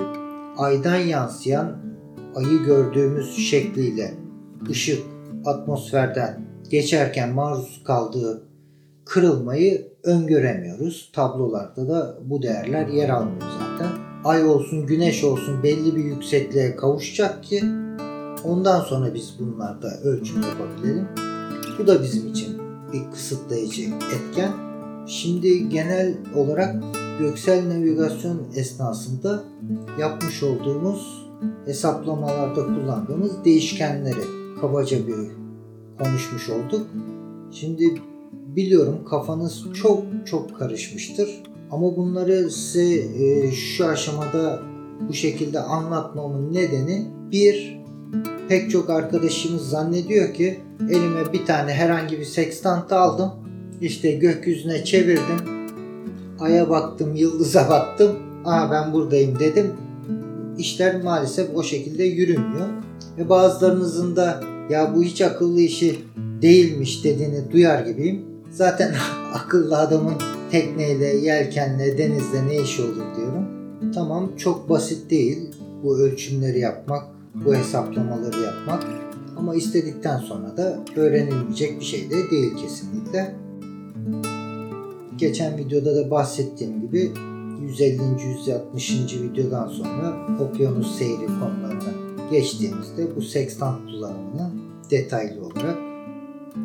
aydan 0.60 0.96
yansıyan 0.96 1.78
ayı 2.36 2.64
gördüğümüz 2.66 3.38
şekliyle 3.38 4.14
ışık 4.70 5.04
atmosferden 5.46 6.46
geçerken 6.70 7.34
maruz 7.34 7.82
kaldığı 7.86 8.44
kırılmayı 9.06 9.94
öngöremiyoruz. 10.04 11.12
Tablolarda 11.14 11.90
da 11.90 12.18
bu 12.24 12.42
değerler 12.42 12.88
yer 12.88 13.10
almıyor 13.10 13.48
zaten. 13.60 13.92
Ay 14.24 14.46
olsun, 14.46 14.88
güneş 14.88 15.24
olsun 15.24 15.64
belli 15.64 15.96
bir 15.96 16.04
yüksekliğe 16.04 16.76
kavuşacak 16.76 17.44
ki 17.44 17.64
ondan 18.44 18.82
sonra 18.82 19.14
biz 19.14 19.36
bunlarda 19.40 19.88
ölçüm 20.04 20.42
yapabilelim. 20.42 21.08
Bu 21.80 21.88
da 21.88 22.04
bizim 22.04 22.28
için 22.32 22.62
bir 22.94 23.12
kısıtlayıcı 23.12 23.82
etken. 23.82 24.69
Şimdi 25.08 25.70
genel 25.70 26.18
olarak 26.36 26.76
göksel 27.20 27.70
navigasyon 27.70 28.48
esnasında 28.56 29.44
yapmış 30.00 30.44
olduğumuz 30.44 31.30
hesaplamalarda 31.66 32.66
kullandığımız 32.66 33.46
değişkenleri 33.46 34.24
kabaca 34.62 35.08
bir 35.08 35.16
konuşmuş 36.00 36.50
olduk. 36.50 36.88
Şimdi 37.52 38.02
biliyorum 38.56 39.06
kafanız 39.10 39.66
çok 39.74 40.04
çok 40.26 40.60
karışmıştır. 40.60 41.30
Ama 41.72 41.96
bunları 41.98 42.52
size 42.52 42.96
e, 42.96 43.52
şu 43.52 43.86
aşamada 43.86 44.60
bu 45.10 45.14
şekilde 45.14 45.60
anlatmamın 45.60 46.54
nedeni 46.54 47.08
bir 47.32 47.80
pek 48.50 48.72
çok 48.72 48.90
arkadaşımız 48.90 49.70
zannediyor 49.70 50.34
ki 50.34 50.60
elime 50.90 51.34
bir 51.34 51.46
tane 51.46 51.74
herhangi 51.74 52.20
bir 52.20 52.26
sextant 52.26 52.94
aldım. 52.94 53.32
İşte 53.82 54.12
gökyüzüne 54.12 54.84
çevirdim. 54.84 55.70
Aya 56.40 56.70
baktım, 56.70 57.16
yıldıza 57.16 57.70
baktım. 57.70 58.12
Aa 58.46 58.72
ben 58.72 58.94
buradayım 58.94 59.40
dedim. 59.40 59.72
İşler 60.58 61.04
maalesef 61.04 61.56
o 61.56 61.64
şekilde 61.64 62.04
yürümüyor. 62.04 62.68
Ve 63.18 63.30
bazılarınızın 63.30 64.16
da 64.16 64.44
ya 64.70 64.96
bu 64.96 65.04
hiç 65.04 65.22
akıllı 65.22 65.62
işi 65.62 66.00
değilmiş 66.42 67.04
dediğini 67.04 67.52
duyar 67.52 67.86
gibiyim. 67.86 68.26
Zaten 68.52 68.96
akıllı 69.34 69.78
adamın 69.78 70.14
tekneyle, 70.52 71.06
yelkenle, 71.06 71.98
denizde 71.98 72.48
ne 72.48 72.62
işi 72.62 72.82
olur 72.82 73.16
diyorum. 73.18 73.46
Tamam 73.96 74.32
çok 74.38 74.70
basit 74.70 75.10
değil 75.10 75.38
bu 75.84 76.00
ölçümleri 76.00 76.60
yapmak, 76.60 77.04
bu 77.46 77.56
hesaplamaları 77.56 78.40
yapmak. 78.42 78.84
Ama 79.38 79.56
istedikten 79.56 80.18
sonra 80.18 80.58
da 80.58 80.80
öğrenilmeyecek 80.96 81.80
bir 81.80 81.86
şey 81.86 82.10
de 82.10 82.32
değil 82.32 82.54
kesinlikle. 82.58 83.36
Geçen 85.20 85.58
videoda 85.58 85.96
da 85.96 86.12
bahsettiğim 86.12 86.82
gibi 86.82 87.12
150. 87.62 88.02
160. 88.38 89.22
videodan 89.22 89.68
sonra 89.68 90.18
okyanus 90.40 90.98
seyri 90.98 91.26
konularına 91.26 91.94
geçtiğimizde 92.32 93.16
bu 93.16 93.22
sextant 93.22 93.86
kullanımını 93.86 94.52
detaylı 94.92 95.46
olarak 95.46 95.78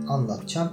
anlatacağım. 0.09 0.69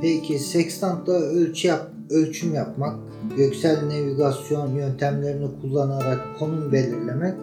Peki 0.00 0.38
sextantla 0.38 1.12
ölçü 1.12 1.68
yap, 1.68 1.90
ölçüm 2.10 2.54
yapmak, 2.54 2.96
göksel 3.36 3.86
navigasyon 3.86 4.74
yöntemlerini 4.74 5.48
kullanarak 5.60 6.38
konum 6.38 6.72
belirlemek 6.72 7.34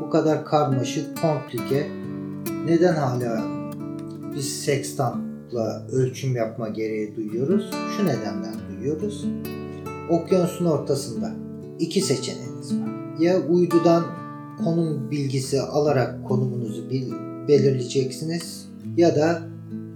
bu 0.00 0.10
kadar 0.10 0.44
karmaşık, 0.44 1.22
komplike. 1.22 1.86
Neden 2.66 2.94
hala 2.94 3.42
biz 4.36 4.62
sextantla 4.64 5.86
ölçüm 5.92 6.36
yapma 6.36 6.68
gereği 6.68 7.16
duyuyoruz? 7.16 7.70
Şu 7.96 8.04
nedenden 8.04 8.67
duyuyoruz. 8.80 9.26
Okyanusun 10.10 10.64
ortasında 10.64 11.32
iki 11.78 12.00
seçeneğiniz 12.00 12.80
var. 12.80 12.88
Ya 13.20 13.46
uydudan 13.46 14.04
konum 14.64 15.10
bilgisi 15.10 15.60
alarak 15.60 16.28
konumunuzu 16.28 16.90
belirleyeceksiniz 17.48 18.68
ya 18.96 19.16
da 19.16 19.42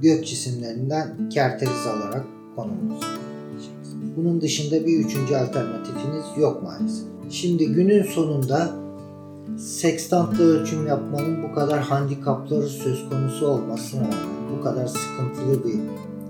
gök 0.03 0.27
cisimlerinden 0.27 1.29
kerteriz 1.29 1.87
alarak 1.87 2.25
konumunuzu 2.57 3.07
belirleyeceksiniz. 3.07 4.17
Bunun 4.17 4.41
dışında 4.41 4.87
bir 4.87 4.99
üçüncü 4.99 5.35
alternatifiniz 5.35 6.25
yok 6.41 6.63
maalesef. 6.63 7.07
Şimdi 7.31 7.67
günün 7.67 8.03
sonunda 8.03 8.75
sekstantla 9.59 10.45
ölçüm 10.45 10.87
yapmanın 10.87 11.43
bu 11.43 11.55
kadar 11.55 11.81
handikapları 11.81 12.69
söz 12.69 13.09
konusu 13.09 13.47
olmasına 13.47 14.01
rağmen, 14.01 14.59
bu 14.59 14.63
kadar 14.65 14.87
sıkıntılı 14.87 15.65
bir 15.65 15.81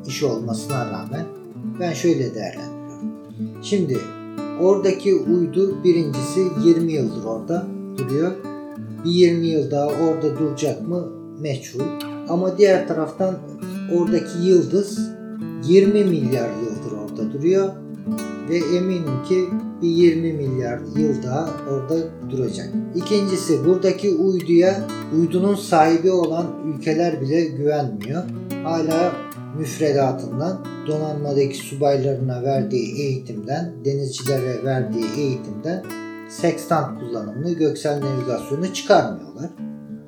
iş 0.08 0.22
olmasına 0.22 0.90
rağmen 0.90 1.26
ben 1.82 1.92
şöyle 1.92 2.34
değerlendiriyorum. 2.34 3.62
Şimdi 3.62 3.98
oradaki 4.60 5.14
uydu 5.14 5.84
birincisi 5.84 6.40
20 6.64 6.92
yıldır 6.92 7.24
orada 7.24 7.66
duruyor. 7.98 8.32
Bir 9.04 9.10
20 9.10 9.46
yıl 9.46 9.70
daha 9.70 9.86
orada 9.86 10.38
duracak 10.38 10.88
mı 10.88 11.08
meçhul. 11.40 11.80
Ama 12.28 12.58
diğer 12.58 12.88
taraftan 12.88 13.38
oradaki 13.96 14.38
yıldız 14.44 14.98
20 15.64 16.04
milyar 16.04 16.50
yıldır 16.50 16.96
orada 16.98 17.32
duruyor 17.32 17.68
ve 18.48 18.56
eminim 18.56 19.24
ki 19.28 19.44
bir 19.82 19.88
20 19.88 20.32
milyar 20.32 20.78
yıl 20.96 21.22
daha 21.22 21.50
orada 21.70 21.96
duracak. 22.30 22.68
İkincisi 22.94 23.64
buradaki 23.64 24.10
uyduya 24.10 24.88
uydunun 25.18 25.54
sahibi 25.54 26.10
olan 26.10 26.46
ülkeler 26.66 27.20
bile 27.20 27.44
güvenmiyor. 27.44 28.22
Hala 28.64 29.12
müfredatından, 29.58 30.66
donanmadaki 30.86 31.56
subaylarına 31.56 32.42
verdiği 32.42 33.00
eğitimden, 33.00 33.72
denizcilere 33.84 34.64
verdiği 34.64 35.06
eğitimden 35.16 35.84
sextant 36.28 37.00
kullanımını, 37.00 37.52
göksel 37.52 38.00
navigasyonu 38.00 38.74
çıkarmıyorlar. 38.74 39.50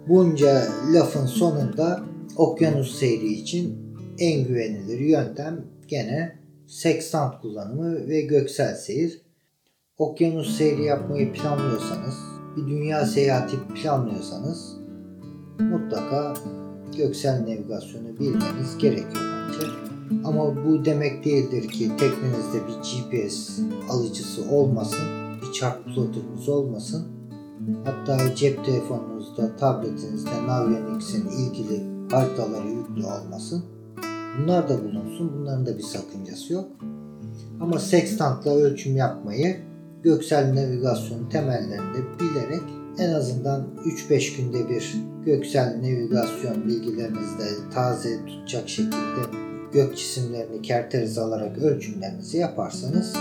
Bunca 0.09 0.63
lafın 0.95 1.27
sonunda 1.27 2.01
okyanus 2.37 2.99
seyri 2.99 3.33
için 3.33 3.97
en 4.19 4.49
güvenilir 4.49 5.01
yöntem 5.01 5.65
gene 5.89 6.39
sextant 6.67 7.41
kullanımı 7.41 8.09
ve 8.09 8.21
göksel 8.21 8.75
seyir. 8.75 9.21
Okyanus 9.99 10.57
seyri 10.57 10.85
yapmayı 10.85 11.33
planlıyorsanız, 11.33 12.15
bir 12.57 12.67
dünya 12.67 13.07
seyahati 13.07 13.57
planlıyorsanız 13.75 14.77
mutlaka 15.59 16.35
göksel 16.97 17.43
navigasyonu 17.43 18.19
bilmeniz 18.21 18.79
gerekiyor 18.79 19.25
bence. 19.49 19.67
Ama 20.25 20.65
bu 20.65 20.85
demek 20.85 21.25
değildir 21.25 21.69
ki 21.69 21.91
teknenizde 21.99 22.61
bir 22.69 22.75
GPS 22.75 23.61
alıcısı 23.91 24.51
olmasın, 24.51 25.07
bir 25.43 25.53
chart 25.53 25.85
plotter'ınız 25.85 26.49
olmasın. 26.49 27.07
Hatta 27.85 28.35
cep 28.35 28.65
telefonunuzda, 28.65 29.57
tabletinizde 29.57 30.47
Navionics'in 30.47 31.29
ilgili 31.29 31.85
haritaları 32.11 32.69
yüklü 32.69 33.07
olmasın. 33.07 33.65
Bunlar 34.39 34.69
da 34.69 34.85
bulunsun. 34.85 35.33
Bunların 35.39 35.67
da 35.67 35.79
bir 35.79 35.83
sakıncası 35.83 36.53
yok. 36.53 36.69
Ama 37.61 37.79
sextantla 37.79 38.51
ölçüm 38.51 38.97
yapmayı 38.97 39.57
göksel 40.03 40.55
navigasyon 40.55 41.29
temellerinde 41.29 41.99
bilerek 42.21 42.84
en 42.99 43.13
azından 43.13 43.67
3-5 44.11 44.37
günde 44.37 44.69
bir 44.69 44.95
göksel 45.27 45.79
navigasyon 45.79 46.69
bilgilerinizde 46.69 47.71
taze 47.75 48.27
tutacak 48.27 48.69
şekilde 48.69 49.21
gök 49.73 49.97
cisimlerini 49.97 50.63
kerteriz 50.63 51.19
alarak 51.19 51.59
ölçümlerinizi 51.59 52.39
yaparsanız 52.39 53.17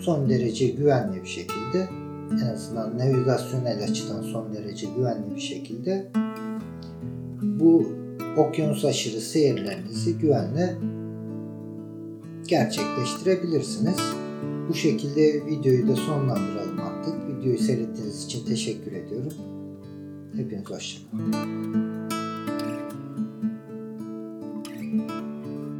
son 0.00 0.30
derece 0.30 0.68
güvenli 0.68 1.22
bir 1.22 1.28
şekilde 1.28 1.88
en 2.32 2.54
azından 2.54 2.98
navigasyonel 2.98 3.84
açıdan 3.84 4.22
son 4.22 4.54
derece 4.54 4.86
güvenli 4.96 5.34
bir 5.34 5.40
şekilde 5.40 6.06
bu 7.42 7.88
okyanus 8.36 8.84
aşırı 8.84 9.20
seyirlerinizi 9.20 10.18
güvenle 10.18 10.74
gerçekleştirebilirsiniz. 12.48 13.98
Bu 14.68 14.74
şekilde 14.74 15.46
videoyu 15.46 15.88
da 15.88 15.96
sonlandıralım. 15.96 16.83
Videoyu 17.44 17.58
seyrettiğiniz 17.58 18.24
için 18.24 18.46
teşekkür 18.46 18.92
ediyorum. 18.92 19.32
Hepiniz 20.36 20.70
hoşçakalın. 20.70 21.93